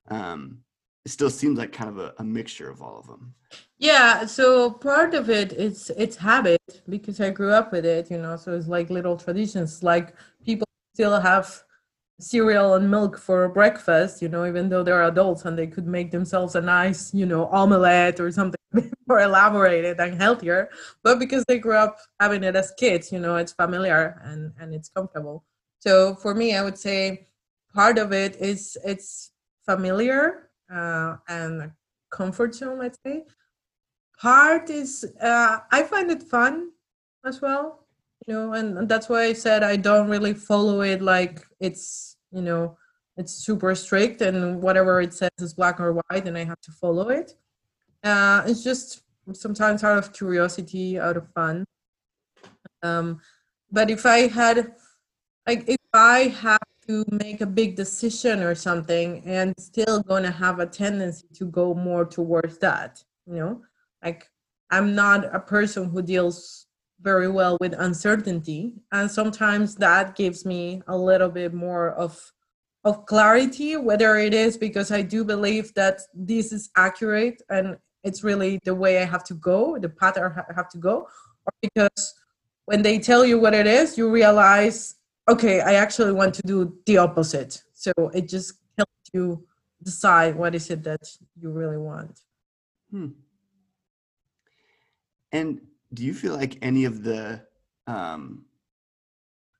[0.09, 0.59] um
[1.05, 3.35] it still seems like kind of a, a mixture of all of them
[3.77, 8.17] yeah so part of it it's it's habit because i grew up with it you
[8.17, 11.63] know so it's like little traditions like people still have
[12.19, 16.11] cereal and milk for breakfast, you know, even though they're adults and they could make
[16.11, 18.59] themselves a nice, you know, omelette or something
[19.07, 20.69] more elaborated and healthier.
[21.03, 24.73] But because they grew up having it as kids, you know, it's familiar and, and
[24.73, 25.43] it's comfortable.
[25.79, 27.27] So for me, I would say
[27.73, 29.31] part of it is it's
[29.65, 31.71] familiar uh, and
[32.11, 33.25] comfort zone, let's say.
[34.19, 36.69] Part is uh, I find it fun
[37.25, 37.82] as well
[38.27, 42.41] you know and that's why i said i don't really follow it like it's you
[42.41, 42.77] know
[43.17, 46.71] it's super strict and whatever it says is black or white and i have to
[46.71, 47.35] follow it.
[48.03, 51.63] Uh, it's just sometimes out of curiosity out of fun.
[52.81, 53.21] Um,
[53.71, 54.73] but if i had
[55.47, 60.59] like if i have to make a big decision or something and still gonna have
[60.59, 63.61] a tendency to go more towards that you know
[64.03, 64.29] like
[64.69, 66.67] i'm not a person who deals
[67.03, 72.31] very well with uncertainty and sometimes that gives me a little bit more of
[72.85, 78.23] of clarity whether it is because i do believe that this is accurate and it's
[78.23, 81.07] really the way i have to go the path i have to go
[81.45, 82.13] or because
[82.65, 84.95] when they tell you what it is you realize
[85.29, 89.45] okay i actually want to do the opposite so it just helps you
[89.83, 91.01] decide what is it that
[91.39, 92.21] you really want
[92.91, 93.07] hmm.
[95.33, 95.59] and
[95.93, 97.41] do you feel like any of the
[97.87, 98.45] um,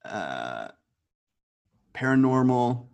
[0.04, 0.70] uh,
[1.94, 2.88] paranormal,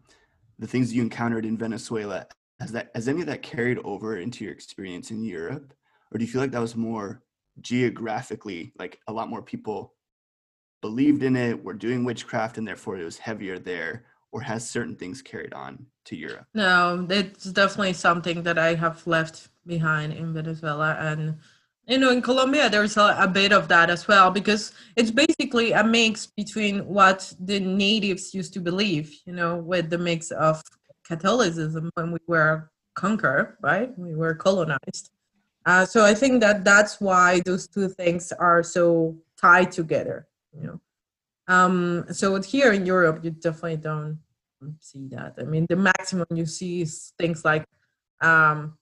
[0.58, 2.28] the things you encountered in Venezuela,
[2.60, 5.74] has that has any of that carried over into your experience in Europe,
[6.12, 7.24] or do you feel like that was more
[7.62, 9.94] geographically, like a lot more people
[10.82, 14.96] believed in it, were doing witchcraft, and therefore it was heavier there, or has certain
[14.96, 16.46] things carried on to Europe?
[16.54, 21.38] No, it's definitely something that I have left behind in Venezuela and
[21.90, 25.72] you know in colombia there's a, a, bit of that as well because it's basically
[25.72, 30.62] a mix between what the natives used to believe you know with the mix of
[31.06, 33.98] catholicism when we were conquered right?
[33.98, 35.10] We were colonized.
[35.66, 40.64] Uh, so i think that that's why those two things are so tied together you
[40.68, 40.80] know.
[41.54, 44.20] Um, so here in europe you definitely don't
[44.80, 45.36] see that.
[45.40, 47.66] I mean the maximum you see is things like
[48.22, 48.78] um,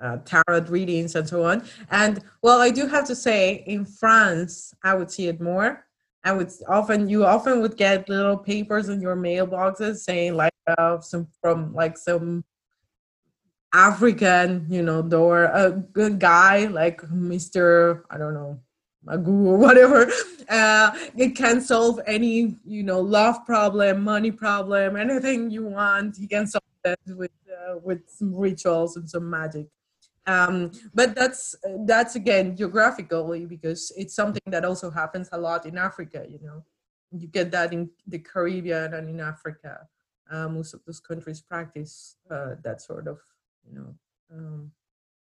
[0.00, 1.64] uh, tarot readings and so on.
[1.90, 5.84] And well, I do have to say, in France, I would see it more.
[6.24, 11.00] I would often, you often would get little papers in your mailboxes saying like uh,
[11.00, 12.44] some from like some
[13.72, 18.02] African, you know, door a good guy like Mr.
[18.10, 18.58] I don't know,
[19.06, 20.10] Magoo or whatever.
[20.48, 26.16] Uh, it can solve any, you know, love problem, money problem, anything you want.
[26.16, 29.66] He can solve it with uh, with some rituals and some magic
[30.26, 31.54] um, but that's
[31.86, 36.64] that's again geographically because it's something that also happens a lot in africa you know.
[37.12, 39.88] You get that in the caribbean and in africa
[40.30, 43.18] uh, most of those countries practice uh, that sort of
[43.64, 43.94] you know
[44.32, 44.72] um,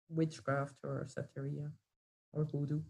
[0.09, 1.69] witchcraft or santeria
[2.33, 2.81] or voodoo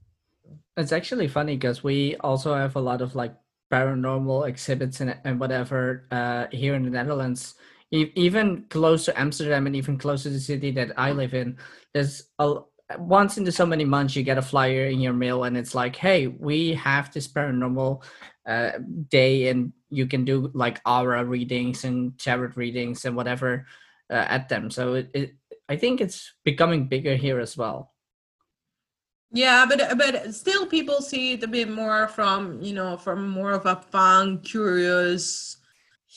[0.77, 3.33] it's actually funny because we also have a lot of like
[3.71, 7.55] paranormal exhibits and, and whatever uh, here in the netherlands
[7.91, 11.57] even close to Amsterdam and even close to the city that I live in,
[11.93, 12.59] there's a
[12.99, 15.95] once in so many months you get a flyer in your mail and it's like,
[15.95, 18.03] hey, we have this paranormal
[18.45, 18.71] uh,
[19.09, 23.65] day and you can do like aura readings and tarot readings and whatever
[24.11, 24.69] uh, at them.
[24.69, 25.35] So it, it,
[25.67, 27.91] I think it's becoming bigger here as well.
[29.31, 33.51] Yeah, but but still, people see it a bit more from you know from more
[33.51, 35.57] of a fun, curious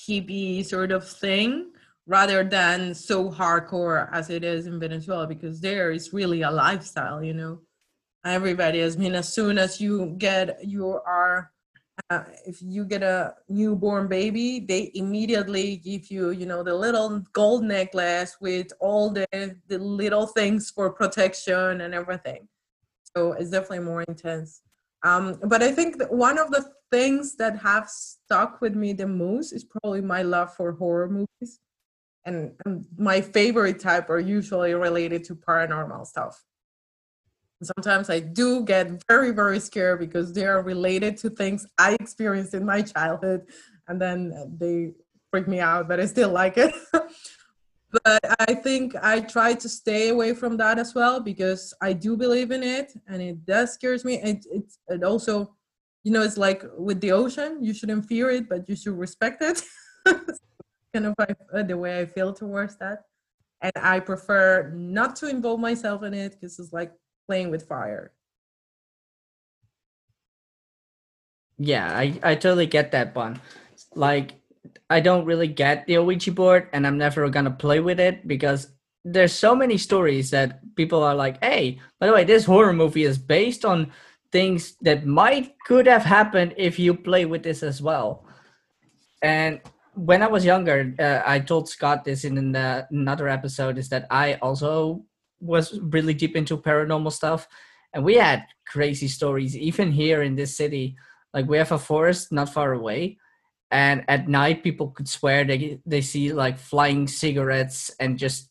[0.07, 1.71] hippie sort of thing
[2.07, 7.23] rather than so hardcore as it is in Venezuela because there is really a lifestyle,
[7.23, 7.61] you know.
[8.25, 11.53] Everybody has been as soon as you get you are
[12.11, 17.25] uh, if you get a newborn baby, they immediately give you, you know, the little
[17.33, 19.27] gold necklace with all the
[19.67, 22.49] the little things for protection and everything.
[23.17, 24.63] So it's definitely more intense.
[25.03, 29.53] Um, but I think one of the things that have stuck with me the most
[29.53, 31.61] is probably my love for horror movies.
[32.25, 36.43] And, and my favorite type are usually related to paranormal stuff.
[37.63, 42.55] Sometimes I do get very, very scared because they are related to things I experienced
[42.55, 43.47] in my childhood,
[43.89, 44.93] and then they
[45.31, 46.73] freak me out, but I still like it.
[47.90, 52.16] but I think I try to stay away from that as well because I do
[52.16, 54.20] believe in it and it does scares me.
[54.22, 55.55] It it, it also,
[56.05, 59.42] you know, it's like with the ocean, you shouldn't fear it, but you should respect
[59.42, 59.62] it.
[60.94, 63.05] kind of uh, the way I feel towards that.
[63.61, 66.92] And I prefer not to involve myself in it because it's like
[67.27, 68.12] playing with fire.
[71.59, 73.40] Yeah, I, I totally get that, Bun.
[73.94, 74.38] Like
[74.90, 78.68] I don't really get the Ouija board and I'm never gonna play with it because
[79.04, 83.04] there's so many stories that people are like, hey, by the way, this horror movie
[83.04, 83.92] is based on
[84.33, 88.26] things that might could have happened if you play with this as well.
[89.22, 89.61] And
[89.94, 94.07] when I was younger, uh, I told Scott this in the, another episode is that
[94.11, 95.04] I also
[95.40, 97.48] was really deep into paranormal stuff
[97.94, 100.96] and we had crazy stories even here in this city.
[101.33, 103.18] Like we have a forest not far away
[103.70, 108.50] and at night people could swear they they see like flying cigarettes and just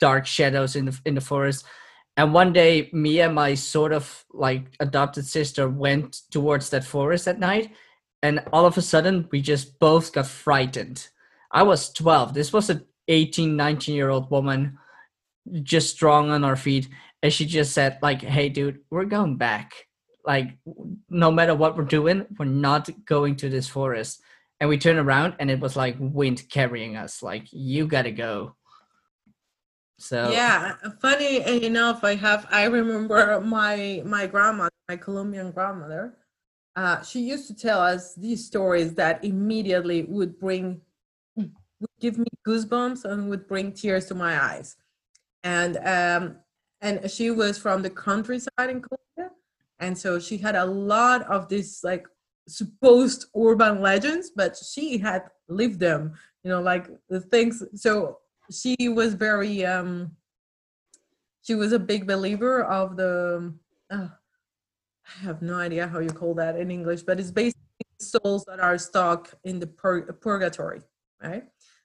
[0.00, 1.64] dark shadows in the in the forest.
[2.16, 7.28] And one day me and my sort of like adopted sister went towards that forest
[7.28, 7.72] at night
[8.22, 11.08] and all of a sudden we just both got frightened.
[11.52, 14.78] I was 12 this was an 18 19 year old woman
[15.62, 16.88] just strong on our feet
[17.22, 19.86] and she just said like hey dude we're going back.
[20.24, 20.58] Like
[21.08, 24.22] no matter what we're doing we're not going to this forest
[24.60, 28.54] and we turned around and it was like wind carrying us like you gotta go.
[29.98, 36.18] So yeah funny enough i have i remember my my grandma my colombian grandmother
[36.76, 40.82] uh, she used to tell us these stories that immediately would bring
[41.80, 44.76] would give me goosebumps and would bring tears to my eyes.
[45.42, 46.36] And um
[46.80, 49.34] and she was from the countryside in colombia
[49.78, 52.06] and so she had a lot of this like
[52.48, 57.62] supposed urban legends, but she had lived them, you know, like the things.
[57.74, 58.18] So
[58.50, 60.12] she was very, um,
[61.42, 63.54] she was a big believer of the,
[63.90, 67.62] uh, I have no idea how you call that in English, but it's basically
[68.00, 70.82] souls that are stuck in the pur- purgatory,
[71.22, 71.44] right?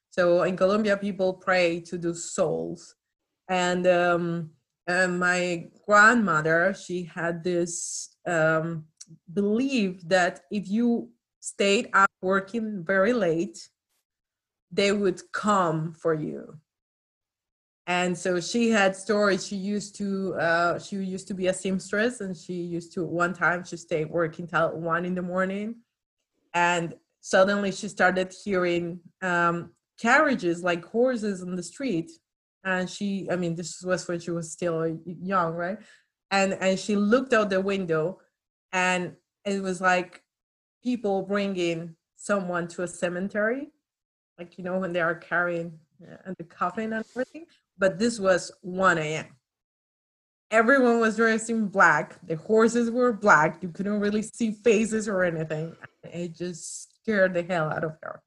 [0.09, 2.95] So in Colombia, people pray to those souls.
[3.47, 4.51] And um,
[4.87, 8.85] and my grandmother she had this um,
[9.33, 11.09] belief that if you
[11.39, 13.69] stayed up working very late
[14.71, 16.57] they would come for you.
[17.87, 19.45] And so she had stories.
[19.45, 23.33] She used to uh, she used to be a seamstress and she used to one
[23.33, 25.75] time she stayed working till one in the morning.
[26.53, 32.11] And suddenly she started hearing um, carriages like horses on the street.
[32.63, 35.79] And she i mean this was when she was still young right?
[36.29, 38.19] And and she looked out the window
[38.73, 39.15] and
[39.45, 40.23] it was like
[40.83, 43.69] people bringing someone to a cemetery
[44.37, 47.45] like you know when they are carrying uh, the coffin and everything
[47.77, 49.25] but this was 1 a.m
[50.51, 55.23] everyone was dressed in black the horses were black you couldn't really see faces or
[55.23, 58.21] anything it just scared the hell out of her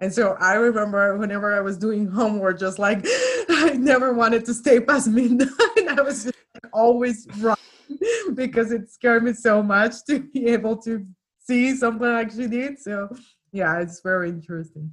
[0.00, 2.98] and so I remember whenever I was doing homework, just like
[3.48, 5.48] I never wanted to stay past midnight.
[5.88, 7.56] I was just like always running
[8.34, 11.06] because it scared me so much to be able to
[11.38, 12.78] see something like she did.
[12.78, 13.08] So
[13.52, 14.92] yeah, it's very interesting.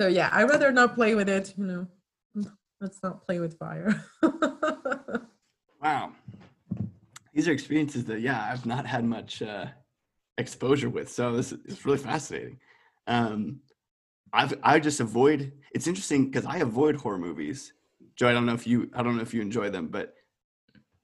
[0.00, 1.86] So yeah, I rather not play with it, you know.
[2.80, 4.02] Let's not play with fire.
[5.82, 6.12] wow.
[7.34, 9.66] These are experiences that yeah, I've not had much uh,
[10.38, 11.10] exposure with.
[11.10, 12.58] So this is really fascinating.
[13.06, 13.60] Um,
[14.32, 15.52] I've I just avoid.
[15.74, 17.74] It's interesting because I avoid horror movies.
[18.16, 20.14] Joe, I don't know if you I don't know if you enjoy them, but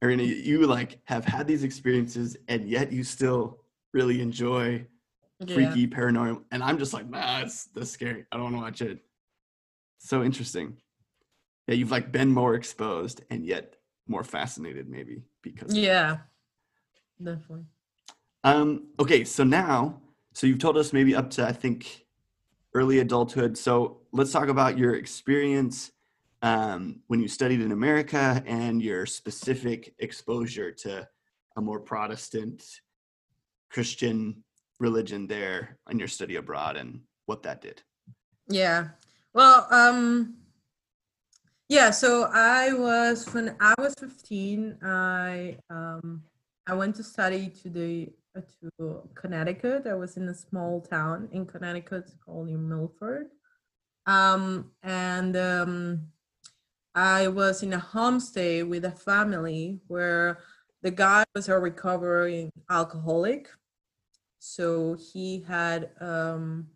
[0.02, 3.60] Irina, you like have had these experiences and yet you still
[3.92, 4.86] really enjoy
[5.40, 5.54] yeah.
[5.54, 6.42] freaky paranormal.
[6.50, 8.26] And I'm just like, nah, it's that's scary.
[8.30, 9.00] I don't want to watch it.
[9.98, 10.76] So interesting.
[11.66, 13.76] Yeah, you've like been more exposed and yet
[14.06, 16.18] more fascinated, maybe because yeah,
[17.22, 17.64] definitely.
[18.44, 18.88] Um.
[19.00, 20.00] Okay, so now
[20.32, 22.06] so you've told us maybe up to I think
[22.74, 23.56] early adulthood.
[23.56, 25.90] So let's talk about your experience
[26.42, 31.08] um, when you studied in America and your specific exposure to
[31.56, 32.62] a more Protestant
[33.70, 34.44] Christian
[34.78, 37.82] religion there in your study abroad and what that did.
[38.48, 38.88] Yeah.
[39.32, 40.36] Well, um,
[41.68, 46.22] yeah, so I was when I was 15, I um
[46.66, 48.12] I went to study to the
[48.60, 49.86] to Connecticut.
[49.86, 53.28] I was in a small town in Connecticut called Milford.
[54.06, 56.08] Um, and um,
[56.96, 60.38] I was in a homestay with a family where
[60.80, 63.50] the guy was a recovering alcoholic.
[64.38, 66.68] So he had, um,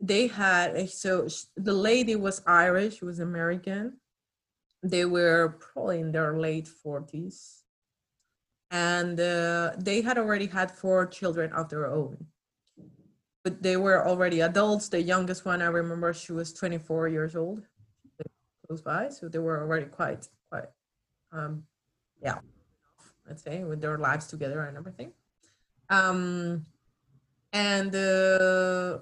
[0.00, 3.98] they had, so the lady was Irish, she was American.
[4.84, 7.62] They were probably in their late 40s
[8.70, 12.26] and uh, they had already had four children of their own
[13.42, 17.62] but they were already adults the youngest one i remember she was 24 years old
[18.68, 20.68] close by so they were already quite quite
[21.32, 21.64] um
[22.22, 22.38] yeah
[23.28, 25.12] let's say with their lives together and everything.
[25.90, 26.66] Um
[27.52, 28.98] and uh,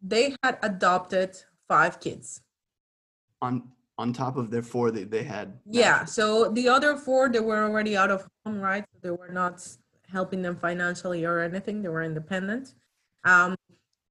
[0.00, 1.36] they had adopted
[1.68, 2.42] five kids.
[3.40, 5.58] On on top of their four that they had.
[5.66, 8.84] Yeah so the other four they were already out of home right?
[8.92, 9.66] So they were not
[10.08, 11.82] helping them financially or anything.
[11.82, 12.74] They were independent.
[13.24, 13.56] Um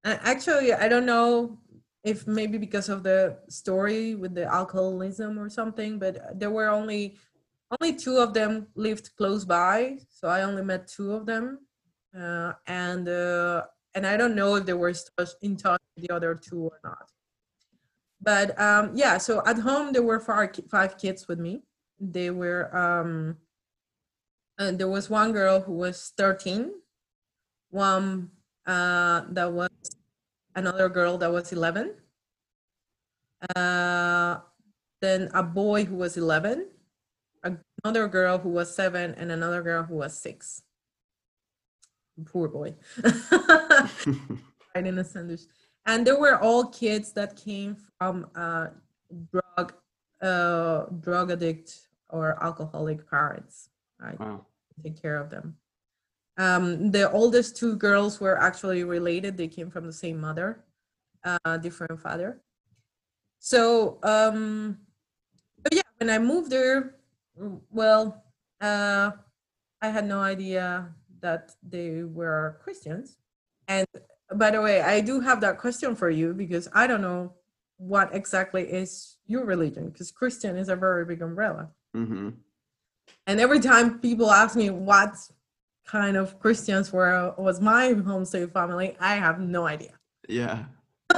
[0.04, 1.56] actually i don't know
[2.04, 7.18] if maybe because of the story with the alcoholism or something but there were only
[7.80, 11.60] only two of them lived close by so i only met two of them.
[12.14, 13.64] Uh, and uh,
[13.96, 14.94] and i don't know if they were
[15.42, 17.10] in touch with the other two or not.
[18.22, 21.64] But um, yeah, so at home there were five, five kids with me.
[22.00, 23.38] They were um,
[24.60, 26.72] and there was one girl who was 13,
[27.72, 28.30] one
[28.68, 29.70] uh, that was
[30.56, 31.94] another girl that was 11,
[33.56, 34.38] uh,
[35.02, 36.68] then a boy who was 11,
[37.84, 40.62] another girl who was seven, and another girl who was six.
[42.26, 42.76] Poor boy.
[44.76, 45.42] right in a sandwich
[45.86, 48.68] and they were all kids that came from uh,
[49.32, 49.74] drug
[50.22, 53.70] uh, drug addict or alcoholic parents.
[54.00, 54.46] I wow.
[54.84, 55.56] take care of them.
[56.38, 59.38] Um, the oldest two girls were actually related.
[59.38, 60.64] They came from the same mother,
[61.24, 62.42] uh, different father.
[63.40, 64.80] So, um,
[65.72, 66.96] yeah, when I moved there,
[67.70, 68.24] well,
[68.62, 69.12] uh,
[69.82, 73.18] I had no idea that they were Christians.
[73.68, 73.88] And
[74.36, 77.34] by the way, I do have that question for you because I don't know
[77.78, 81.70] what exactly is your religion because Christian is a very big umbrella.
[81.96, 82.30] Mm-hmm.
[83.28, 85.16] And every time people ask me what
[85.86, 89.94] kind of Christians were was my homestay family, I have no idea.
[90.28, 90.66] Yeah.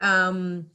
[0.00, 0.66] um.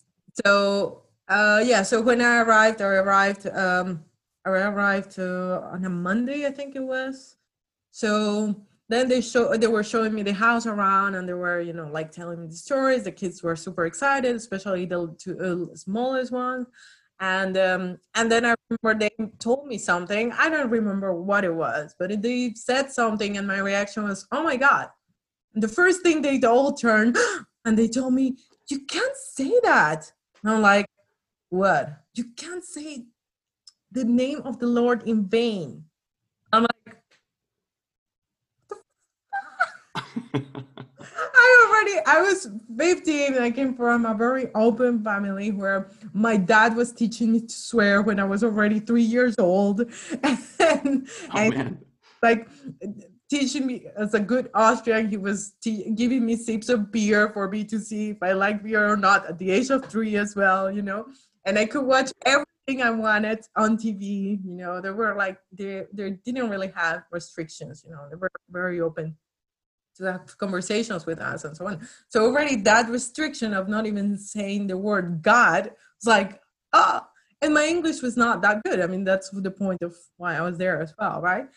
[0.46, 1.84] So uh, yeah.
[1.84, 3.48] So when I arrived, I arrived.
[3.48, 4.04] Um,
[4.46, 7.36] I arrived uh, on a Monday, I think it was.
[7.92, 11.74] So then they show they were showing me the house around, and they were you
[11.74, 13.04] know like telling me the stories.
[13.04, 16.66] The kids were super excited, especially the two uh, smallest ones.
[17.20, 20.32] And um, and then I remember they told me something.
[20.34, 24.42] I don't remember what it was, but they said something, and my reaction was, "Oh
[24.42, 24.90] my god!"
[25.54, 27.18] And the first thing they all turned
[27.66, 28.38] and they told me,
[28.70, 30.12] "You can't say that."
[30.44, 30.86] And I'm like,
[31.50, 32.04] "What?
[32.14, 33.06] You can't say
[33.92, 35.84] the name of the Lord in vain."
[36.54, 36.96] I'm like,
[41.34, 42.48] I already, I was
[42.80, 43.38] 15.
[43.38, 48.02] I came from a very open family where my dad was teaching me to swear
[48.02, 49.82] when I was already three years old.
[50.62, 51.86] And, oh, and
[52.22, 52.48] like
[53.30, 57.50] teaching me as a good Austrian, he was te- giving me sips of beer for
[57.50, 60.36] me to see if I like beer or not at the age of three as
[60.36, 61.08] well, you know.
[61.46, 64.80] And I could watch everything I wanted on TV, you know.
[64.80, 68.08] There were like they they didn't really have restrictions, you know.
[68.10, 69.18] They were very open
[70.00, 71.88] to have conversations with us and so on.
[72.08, 76.42] So already that restriction of not even saying the word God was like,
[76.74, 77.08] ah, oh.
[77.42, 78.82] and my English was not that good.
[78.82, 81.48] I mean, that's the point of why I was there as well, right?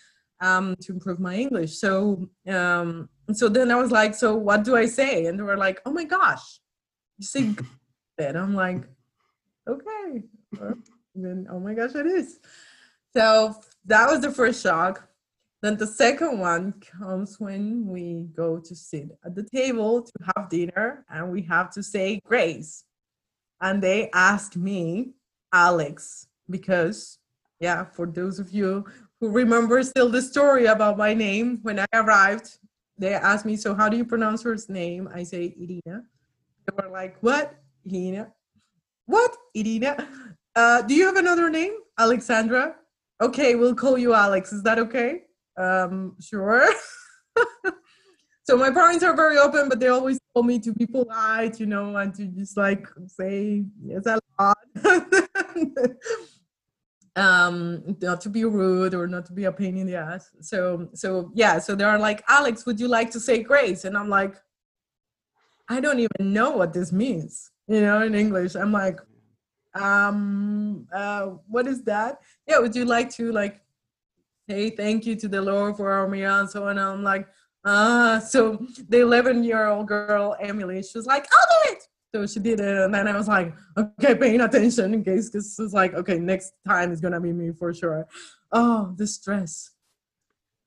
[0.40, 1.78] Um, to improve my English.
[1.78, 5.26] So um, so then I was like, so what do I say?
[5.26, 6.60] And they were like, oh my gosh,
[7.18, 7.54] you say
[8.18, 8.36] God.
[8.36, 8.82] I'm like,
[9.68, 10.22] okay.
[11.14, 12.40] then oh my gosh, it is.
[13.14, 13.54] So
[13.86, 15.08] that was the first shock.
[15.62, 20.50] Then the second one comes when we go to sit at the table to have
[20.50, 22.84] dinner and we have to say grace.
[23.60, 25.12] And they asked me,
[25.52, 27.18] Alex, because,
[27.60, 28.84] yeah, for those of you
[29.20, 32.58] who remember still the story about my name, when I arrived,
[32.98, 35.08] they asked me, So how do you pronounce her name?
[35.14, 36.02] I say Irina.
[36.66, 37.54] They were like, What?
[37.84, 38.32] Irina.
[39.06, 39.36] What?
[39.54, 40.08] Irina.
[40.56, 41.74] Uh, do you have another name?
[41.98, 42.74] Alexandra?
[43.20, 44.52] Okay, we'll call you Alex.
[44.52, 45.22] Is that okay?
[45.56, 46.68] Um sure.
[48.44, 51.66] So my parents are very open but they always told me to be polite you
[51.66, 54.58] know and to just like say yes a lot.
[57.14, 60.30] Um not to be rude or not to be a pain in the ass.
[60.40, 63.84] So so yeah so they're like alex would you like to say grace?
[63.84, 64.34] And i'm like
[65.68, 68.54] i don't even know what this means you know in english.
[68.56, 68.98] I'm like
[69.74, 72.20] um uh what is that?
[72.48, 73.60] Yeah would you like to like
[74.46, 76.78] hey, thank you to the Lord for our meal and so on.
[76.78, 77.28] And I'm like,
[77.64, 78.20] ah.
[78.26, 81.88] So the 11 year old girl, Emily, she was like, I'll do it.
[82.14, 82.78] So she did it.
[82.78, 86.52] And then I was like, okay, paying attention in case, because it's like, okay, next
[86.66, 88.06] time is going to be me for sure.
[88.50, 89.70] Oh, the stress.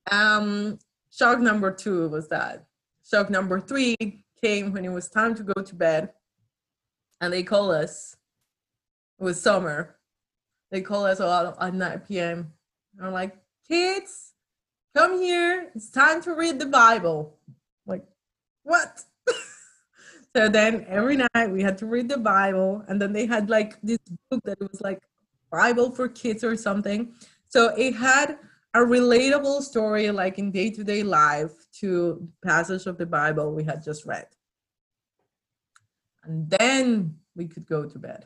[0.09, 0.79] Um,
[1.11, 2.65] shock number two was that.
[3.09, 3.95] Shock number three
[4.43, 6.13] came when it was time to go to bed.
[7.21, 8.15] And they call us,
[9.19, 9.97] it was summer.
[10.71, 12.51] They call us a lot at 9 p.m.
[13.01, 13.37] I'm like,
[13.67, 14.33] kids,
[14.95, 15.71] come here.
[15.75, 17.37] It's time to read the Bible.
[17.85, 18.05] Like,
[18.63, 19.01] what?
[20.35, 22.83] so then every night we had to read the Bible.
[22.87, 23.99] And then they had like this
[24.29, 25.01] book that was like
[25.51, 27.13] Bible for kids or something.
[27.49, 28.37] So it had
[28.73, 33.63] a relatable story, like in day to day life, to passage of the Bible we
[33.63, 34.27] had just read.
[36.23, 38.25] And then we could go to bed.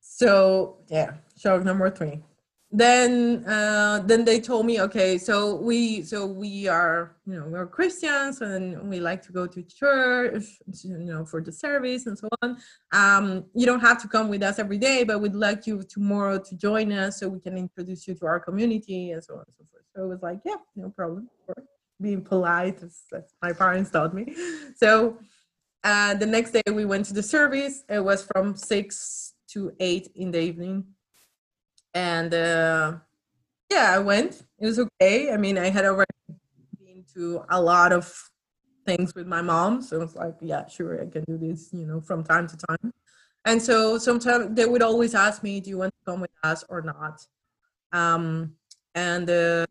[0.00, 2.22] So, yeah, shock number three
[2.70, 7.66] then uh, then they told me okay so we so we are you know we're
[7.66, 10.44] christians and we like to go to church
[10.82, 12.58] you know for the service and so on.
[12.92, 16.38] Um, you don't have to come with us every day but we'd like you tomorrow
[16.38, 19.54] to join us so we can introduce you to our community and so on and
[19.56, 19.84] so forth.
[19.96, 21.30] So it was like yeah no problem.
[22.00, 24.32] Being polite as, as my parents taught me.
[24.76, 25.18] So
[25.82, 27.82] uh, the next day we went to the service.
[27.88, 30.84] It was from six to eight in the evening
[31.98, 32.92] and uh,
[33.70, 34.42] yeah, I went.
[34.60, 35.32] It was okay.
[35.32, 36.10] I mean, I had already
[36.78, 38.30] been to a lot of
[38.86, 42.00] things with my mom, so it's like, yeah, sure, I can do this, you know,
[42.00, 42.92] from time to time.
[43.44, 46.64] And so sometimes they would always ask me, "Do you want to come with us
[46.68, 47.26] or not?"
[47.92, 48.54] Um,
[48.94, 49.66] and uh,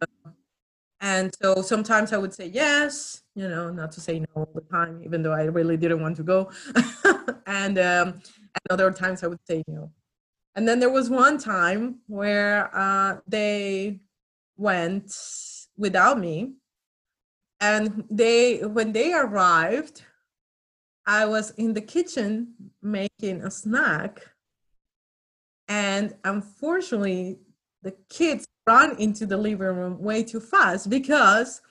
[0.99, 4.61] and so sometimes I would say yes, you know, not to say no all the
[4.61, 6.51] time, even though I really didn't want to go.
[7.47, 8.07] and um,
[8.55, 9.91] and other times I would say no.
[10.58, 13.99] And then there was one time where uh, they
[14.58, 15.16] went
[15.78, 16.53] without me.
[17.62, 20.01] And they, when they arrived,
[21.05, 24.32] I was in the kitchen making a snack.
[25.68, 27.38] And unfortunately,
[27.84, 31.62] the kids ran into the living room way too fast because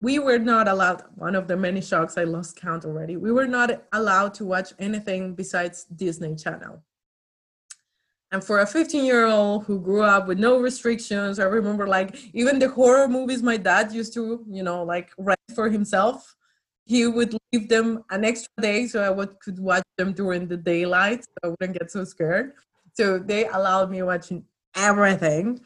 [0.00, 3.46] we were not allowed one of the many shocks i lost count already we were
[3.46, 6.82] not allowed to watch anything besides disney channel
[8.32, 12.16] and for a 15 year old who grew up with no restrictions i remember like
[12.32, 16.36] even the horror movies my dad used to you know like rent for himself
[16.86, 20.56] he would leave them an extra day so i would, could watch them during the
[20.56, 22.52] daylight so i wouldn't get so scared.
[22.94, 25.60] So they allowed me watching everything.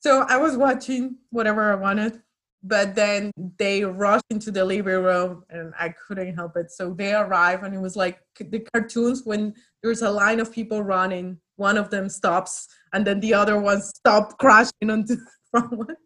[0.00, 2.20] So i was watching whatever i wanted
[2.66, 6.70] but then they rushed into the living room and I couldn't help it.
[6.70, 10.82] So they arrived and it was like the cartoons when there's a line of people
[10.82, 15.72] running, one of them stops and then the other one stop crashing onto the front
[15.72, 15.96] one.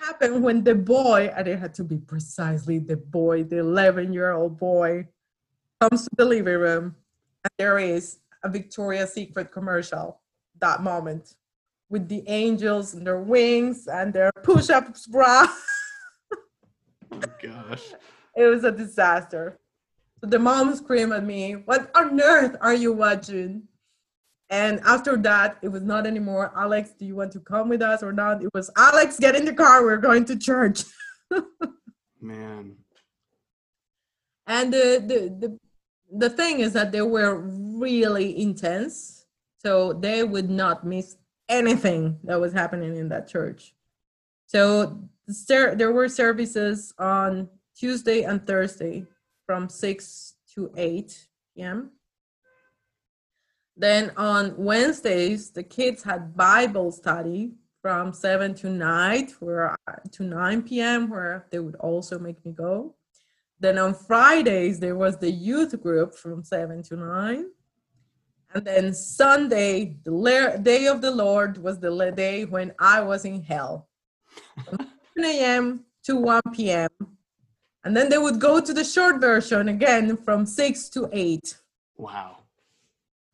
[0.00, 4.32] happened when the boy, and it had to be precisely the boy, the 11 year
[4.32, 5.06] old boy,
[5.80, 6.96] comes to the living room
[7.44, 10.20] and there is a Victoria's Secret commercial
[10.60, 11.34] that moment
[11.90, 15.46] with the angels and their wings and their push-ups bra.
[17.12, 17.94] oh gosh.
[18.36, 19.58] It was a disaster.
[20.20, 23.64] So the mom screamed at me, What on earth are you watching?
[24.50, 28.02] And after that, it was not anymore, Alex, do you want to come with us
[28.02, 28.42] or not?
[28.42, 30.84] It was Alex, get in the car, we're going to church.
[32.20, 32.76] Man.
[34.46, 35.58] And the, the the
[36.10, 39.26] the thing is that they were really intense.
[39.58, 41.16] So they would not miss
[41.48, 43.74] anything that was happening in that church.
[44.46, 45.00] So
[45.46, 49.04] there were services on Tuesday and Thursday
[49.46, 51.90] from 6 to 8 p.m.
[53.76, 59.76] Then on Wednesdays, the kids had Bible study from 7 to 9 where,
[60.12, 61.08] to 9 p.m.
[61.08, 62.96] where they would also make me go.
[63.60, 67.46] Then on Fridays, there was the youth group from 7 to 9.
[68.54, 73.42] And then Sunday, the day of the Lord, was the day when I was in
[73.42, 73.88] hell.
[74.64, 75.84] From 7 a.m.
[76.04, 76.88] to 1 p.m.
[77.84, 81.58] And then they would go to the short version again from 6 to 8.
[81.96, 82.38] Wow.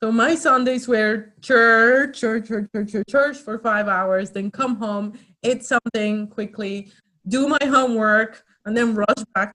[0.03, 4.77] So my Sundays were church, church, church, church, church, church for five hours, then come
[4.77, 6.93] home, eat something quickly,
[7.27, 9.55] do my homework, and then rush back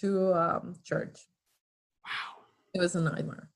[0.00, 1.20] to um, church.
[2.04, 2.44] Wow.
[2.74, 3.48] It was a nightmare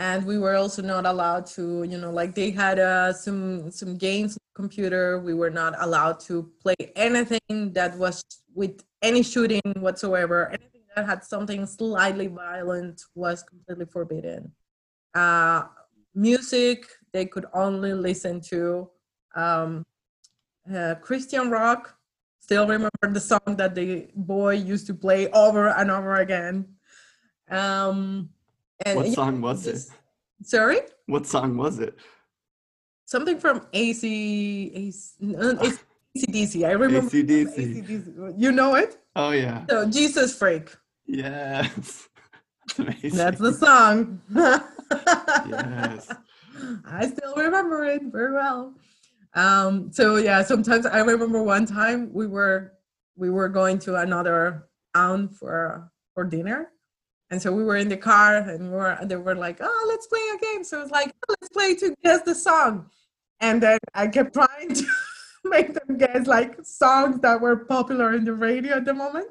[0.00, 3.96] and we were also not allowed to you know like they had uh, some some
[3.96, 5.20] games on the computer.
[5.20, 8.24] We were not allowed to play anything that was
[8.54, 10.48] with any shooting whatsoever.
[10.48, 14.52] Anything that had something slightly violent was completely forbidden.
[15.14, 15.64] Uh,
[16.14, 18.88] music they could only listen to
[19.36, 19.84] um,
[20.74, 21.94] uh, christian rock.
[22.40, 26.64] Still remember the song that the boy used to play over and over again.
[27.50, 28.30] Um,
[28.86, 29.86] and what song was it?
[30.42, 30.78] Sorry?
[31.06, 31.96] What song was it?
[33.06, 35.34] Something from AC, AC,
[36.16, 36.66] ACDC.
[36.66, 37.56] I remember ACDC.
[37.56, 38.34] ACDC.
[38.36, 38.98] You know it?
[39.16, 39.64] Oh, yeah.
[39.68, 40.70] So, Jesus Freak.
[41.06, 42.08] Yes.
[42.76, 44.20] That's, That's the song.
[44.30, 46.12] yes.
[46.84, 48.74] I still remember it very well.
[49.34, 52.72] Um, so yeah, sometimes I remember one time we were
[53.16, 56.72] we were going to another town for for dinner
[57.30, 60.08] and so we were in the car and we were, they were like, oh, let's
[60.08, 60.64] play a game.
[60.64, 62.90] So it's like, oh, let's play to guess the song.
[63.40, 64.86] And then I kept trying to
[65.44, 69.28] make them guess like songs that were popular in the radio at the moment.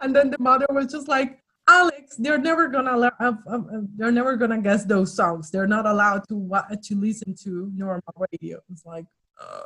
[0.00, 1.38] And then the mother was just like,
[1.68, 3.60] Alex, they're never gonna uh, uh, uh,
[3.96, 5.50] they're never gonna guess those songs.
[5.50, 6.50] They're not allowed to
[6.82, 8.60] to listen to normal radio.
[8.70, 9.06] It's like,
[9.40, 9.64] oh,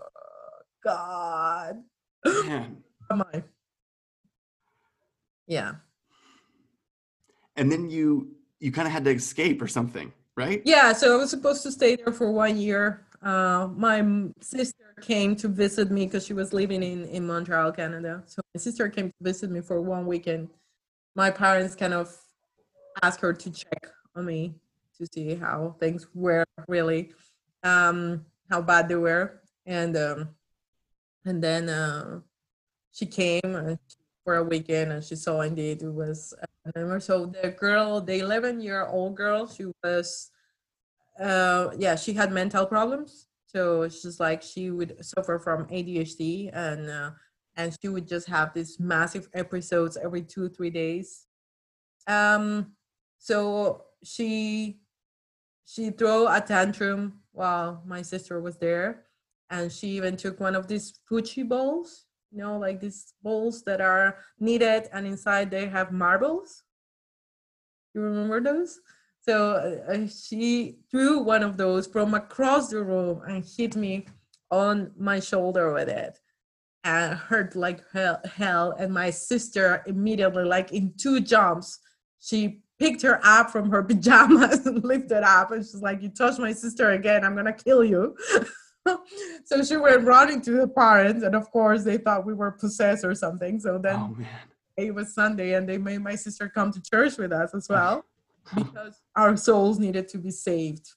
[0.85, 1.83] God.
[2.25, 2.77] Man.
[3.11, 3.43] Am I?
[5.49, 5.73] Yeah
[7.59, 8.29] and then you
[8.61, 10.63] you kind of had to escape or something right?
[10.65, 13.05] Yeah so i was supposed to stay there for one year.
[13.21, 13.99] Uh, my
[14.41, 18.23] sister came to visit me because she was living in, in montreal canada.
[18.27, 20.49] So my sister came to visit me for one weekend
[21.19, 22.17] my parents kind of
[23.03, 24.55] asked her to check on me
[24.97, 27.11] to see how things were really
[27.65, 29.43] um, how bad they were.
[29.67, 30.29] And um,
[31.25, 32.21] and then uh,
[32.93, 33.79] she came and
[34.29, 35.89] for a weekend and she saw indeed it.
[35.91, 36.35] Was
[36.99, 40.31] so the girl the 11 year old girl she was
[41.19, 43.29] uh yeah she had mental problems.
[43.47, 47.13] So it's just like she would suffer from adhd and uh,
[47.57, 51.25] and she would just have these massive episodes every two three days.
[52.07, 52.77] Um
[53.17, 54.83] so she
[55.65, 59.07] she threw a tantrum while my sister was there
[59.49, 63.81] and she even took one of these fuchi balls you know, like these bowls that
[63.81, 66.63] are kneaded and inside they have marbles.
[67.95, 68.81] You remember those?
[69.21, 69.53] So
[69.89, 74.07] uh, uh, she threw one of those from across the room and hit me
[74.51, 76.19] on my shoulder with it.
[76.85, 78.75] and hurt like hell, hell.
[78.79, 81.79] And my sister immediately, like in two jumps,
[82.21, 85.51] she picked her up from her pajamas and lifted up.
[85.51, 88.17] And she's like, You touch my sister again, I'm gonna kill you.
[89.45, 93.05] so she went running to the parents, and of course, they thought we were possessed
[93.05, 93.61] or something.
[93.61, 94.17] So then Oh
[94.79, 98.05] it was Sunday, and they made my sister come to church with us as well
[98.55, 100.89] because our souls needed to be saved.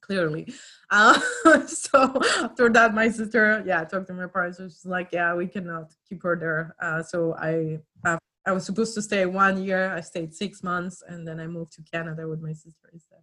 [0.00, 0.52] Clearly,
[0.90, 1.18] uh,
[1.66, 4.60] so after that, my sister, yeah, talked to my parents.
[4.60, 8.64] and She's like, "Yeah, we cannot keep her there." Uh, so I, uh, I was
[8.64, 9.92] supposed to stay one year.
[9.92, 13.18] I stayed six months, and then I moved to Canada with my sister instead.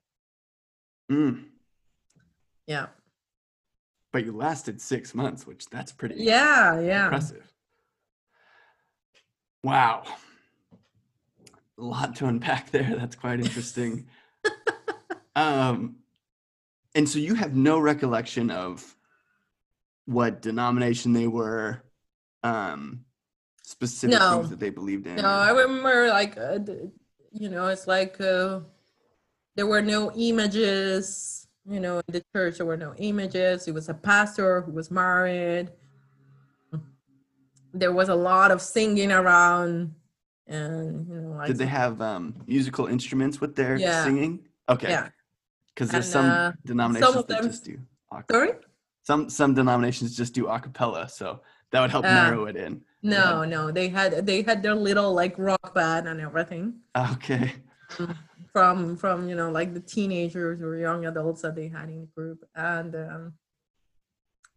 [1.09, 1.45] Mm.
[2.67, 2.87] Yeah,
[4.11, 7.03] But you lasted six months, which that's pretty yeah, yeah.
[7.05, 7.51] impressive.
[9.63, 10.03] Wow.
[11.77, 12.95] A lot to unpack there.
[12.95, 14.07] That's quite interesting.
[15.35, 15.97] um,
[16.95, 18.95] and so you have no recollection of
[20.05, 21.83] what denomination they were,
[22.43, 23.03] um,
[23.61, 24.37] specific No.
[24.37, 25.17] things that they believed in.
[25.17, 26.59] No, I remember like uh,
[27.33, 28.61] you know, it's like uh,
[29.55, 31.46] there were no images.
[31.69, 33.67] You know, in the church there were no images.
[33.67, 35.69] It was a pastor who was married.
[37.73, 39.93] There was a lot of singing around,
[40.47, 44.03] and you know, like Did they have um, musical instruments with their Yeah.
[44.03, 44.47] singing?
[44.69, 44.89] Okay.
[44.89, 45.09] yeah.
[45.75, 47.77] Because there's And, some uh, denominations of that them- just do.
[48.11, 48.51] a- Sorry?
[49.03, 51.41] Some some denominations just do a cappella, so
[51.71, 52.81] that would help Uh, narrow it in.
[53.03, 53.71] No, no.
[53.71, 56.79] They had they had their little like rock band and everything.
[56.95, 57.53] Okay.
[58.57, 62.07] From from you know like the teenagers or young adults that they had in the
[62.07, 62.43] group.
[62.55, 63.33] And um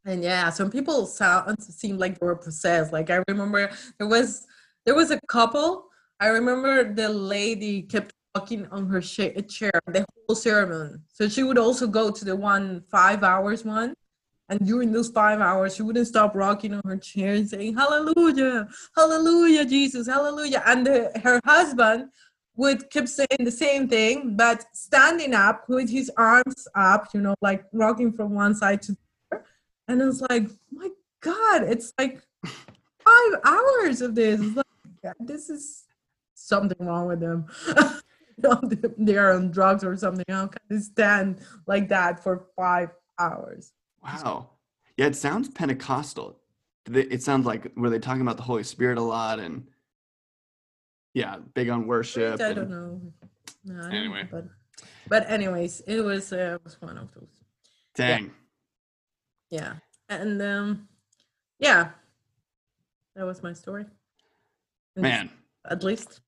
[0.07, 2.95] and yeah some people sound seemed like they were possessed.
[2.95, 4.47] Like i remember there was
[4.87, 5.89] there was a couple.
[6.19, 11.43] I remember the lady kept walking on her cha- chair the whole sermon so she
[11.43, 13.93] would also go to the one five hours one.
[14.49, 18.67] And during those five hours she wouldn't stop rocking on her chair and saying hallelujah
[18.97, 20.63] hallelujah jesus hallelujah.
[20.65, 22.09] And the, her husband
[22.61, 27.35] would keep saying the same thing, but standing up with his arms up, you know,
[27.41, 28.99] like rocking from one side to the
[29.33, 29.45] other.
[29.89, 30.89] And I was like, my
[31.21, 34.41] God, it's like five hours of this.
[34.41, 35.85] Like, this is
[36.35, 37.47] something wrong with them.
[38.43, 40.25] They- They're on drugs or something.
[40.29, 42.89] How can they stand like that for five
[43.19, 43.73] hours?
[44.03, 44.51] Wow.
[44.97, 46.39] Yeah, it sounds Pentecostal.
[46.91, 49.67] It sounds like were they talking about the Holy Spirit a lot and
[51.15, 52.41] yeah, big on worship.
[52.41, 53.01] I don't know.
[53.65, 54.29] No, I don't know, Anyway.
[54.31, 54.45] but
[55.09, 57.29] but anyways, it was uh, it was one of those.
[57.97, 58.31] Dang.
[59.51, 59.75] yeah
[60.09, 60.89] and um
[61.59, 61.91] yeah
[63.17, 63.85] that was my story
[64.97, 65.31] And Man.
[65.69, 66.21] at least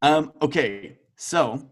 [0.00, 1.68] Um, okay, so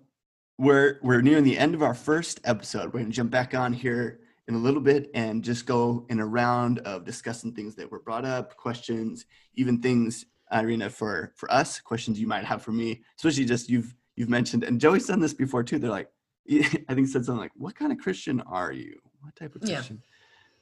[0.58, 2.92] we're we're nearing the end of our first episode.
[2.92, 6.26] We're gonna jump back on here in a little bit and just go in a
[6.26, 9.24] round of discussing things that were brought up, questions,
[9.54, 13.94] even things, Irina, for for us, questions you might have for me, especially just you've
[14.16, 15.78] you've mentioned, and Joey's done this before too.
[15.78, 16.08] They're like,
[16.50, 18.98] I think said something like, "What kind of Christian are you?
[19.20, 19.76] What type of Yeah.
[19.76, 20.02] Christian?"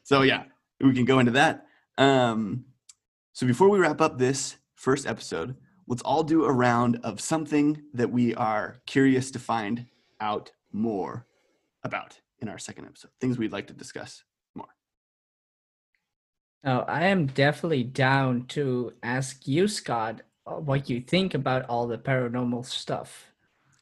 [0.03, 0.45] So yeah,
[0.81, 1.67] we can go into that.
[1.99, 2.65] Um,
[3.33, 7.83] so before we wrap up this first episode, let's all do a round of something
[7.95, 9.87] that we are curious to find
[10.21, 11.27] out more
[11.85, 13.11] about in our second episode.
[13.21, 14.23] Things we'd like to discuss.
[16.65, 21.87] Oh, I am definitely down to ask you, Scott, uh, what you think about all
[21.87, 23.27] the paranormal stuff.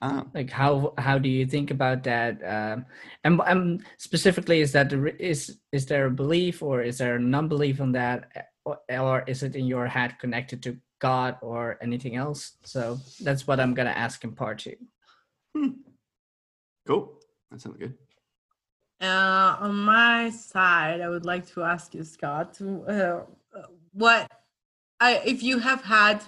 [0.01, 2.41] Ah, Like how how do you think about that?
[2.45, 2.87] Um,
[3.25, 7.21] and, and specifically, is that the, is is there a belief or is there a
[7.21, 8.31] non-belief on that,
[8.65, 12.59] or, or is it in your head connected to God or anything else?
[12.63, 14.77] So that's what I'm gonna ask in part two.
[16.87, 17.19] cool.
[17.51, 17.95] That sounds good.
[19.01, 23.21] Uh on my side i would like to ask you scott uh,
[23.93, 24.31] what
[25.01, 26.23] i if you have had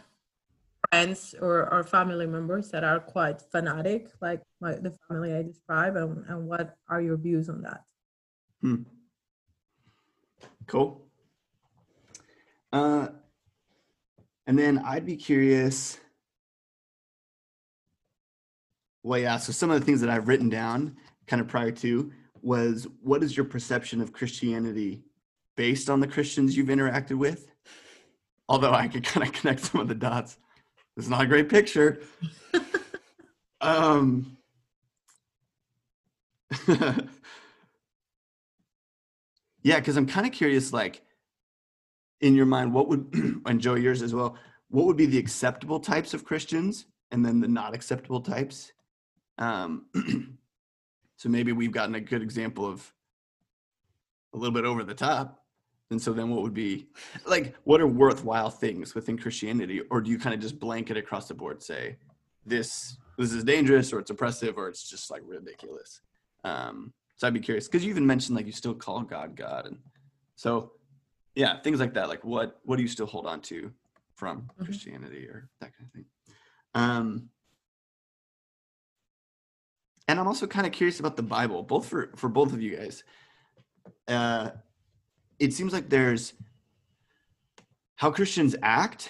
[0.89, 5.97] friends or, or family members that are quite fanatic like my, the family i describe
[5.97, 7.83] and, and what are your views on that
[8.61, 8.83] Hmm.
[10.67, 11.07] Cool.
[12.73, 13.09] Uh,
[14.47, 15.99] and then I'd be curious.
[19.03, 19.39] Well, yeah.
[19.39, 20.97] So some of the things that I've written down,
[21.27, 22.13] kind of prior to,
[22.43, 25.03] was what is your perception of Christianity
[25.57, 27.53] based on the Christians you've interacted with?
[28.49, 30.39] Although I could kind of connect some of the dots.
[30.97, 32.01] It's not a great picture.
[33.61, 34.37] um.
[39.63, 41.03] yeah, because I'm kind of curious, like,
[42.21, 44.37] in your mind, what would, and Joe, yours as well,
[44.69, 48.73] what would be the acceptable types of Christians and then the not acceptable types?
[49.39, 49.87] Um,
[51.21, 52.95] so maybe we've gotten a good example of
[54.33, 55.45] a little bit over the top.
[55.91, 56.87] And so then what would be
[57.27, 61.29] like what are worthwhile things within Christianity or do you kind of just blanket across
[61.29, 61.97] the board say
[62.47, 66.01] this this is dangerous or it's oppressive or it's just like ridiculous.
[66.45, 69.67] Um so I'd be curious because you even mentioned like you still call God God
[69.67, 69.79] and
[70.37, 70.73] so
[71.35, 73.71] yeah, things like that like what what do you still hold on to
[74.15, 74.65] from Mhm.
[74.65, 76.07] Christianity or that kind of thing.
[76.75, 77.29] Um
[80.11, 82.77] and I'm also kind of curious about the Bible, both for for both of you
[82.77, 83.05] guys.
[84.09, 84.51] Uh,
[85.39, 86.35] it seems like there's
[87.95, 89.09] how Christians act,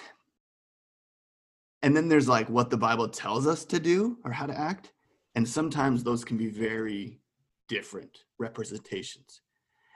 [1.81, 4.93] and then there's like what the Bible tells us to do or how to act,
[5.33, 7.19] and sometimes those can be very
[7.67, 9.41] different representations.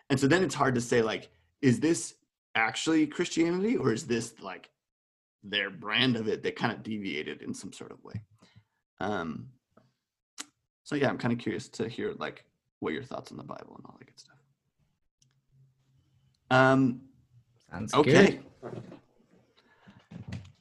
[0.10, 1.30] And so then it's hard to say like,
[1.62, 2.16] is this
[2.56, 4.72] actually Christianity or is this like
[5.44, 8.22] their brand of it that kind of deviated in some sort of way?
[9.00, 9.50] Um,
[10.86, 12.46] so yeah, I'm kind of curious to hear like
[12.80, 14.38] what your thoughts on the Bible and all that good stuff.
[16.52, 17.02] Um,
[17.72, 18.40] Sounds okay.
[18.62, 18.84] good.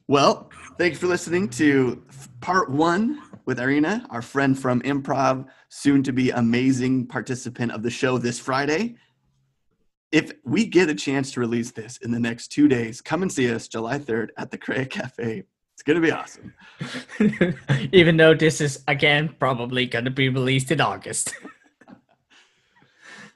[0.07, 0.49] Well,
[0.79, 2.03] thank you for listening to
[2.41, 7.91] part one with Irina, our friend from improv, soon to be amazing participant of the
[7.91, 8.95] show this Friday.
[10.11, 13.31] If we get a chance to release this in the next two days, come and
[13.31, 15.43] see us July 3rd at the Cray Cafe.
[15.85, 16.51] Going to be awesome.
[17.91, 21.35] Even though this is again probably gonna be released in August.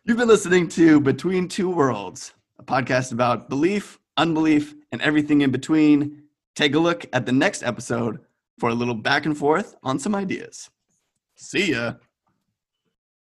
[0.03, 5.51] You've been listening to Between Two Worlds, a podcast about belief, unbelief, and everything in
[5.51, 6.23] between.
[6.55, 8.17] Take a look at the next episode
[8.57, 10.71] for a little back and forth on some ideas.
[11.35, 11.93] See ya.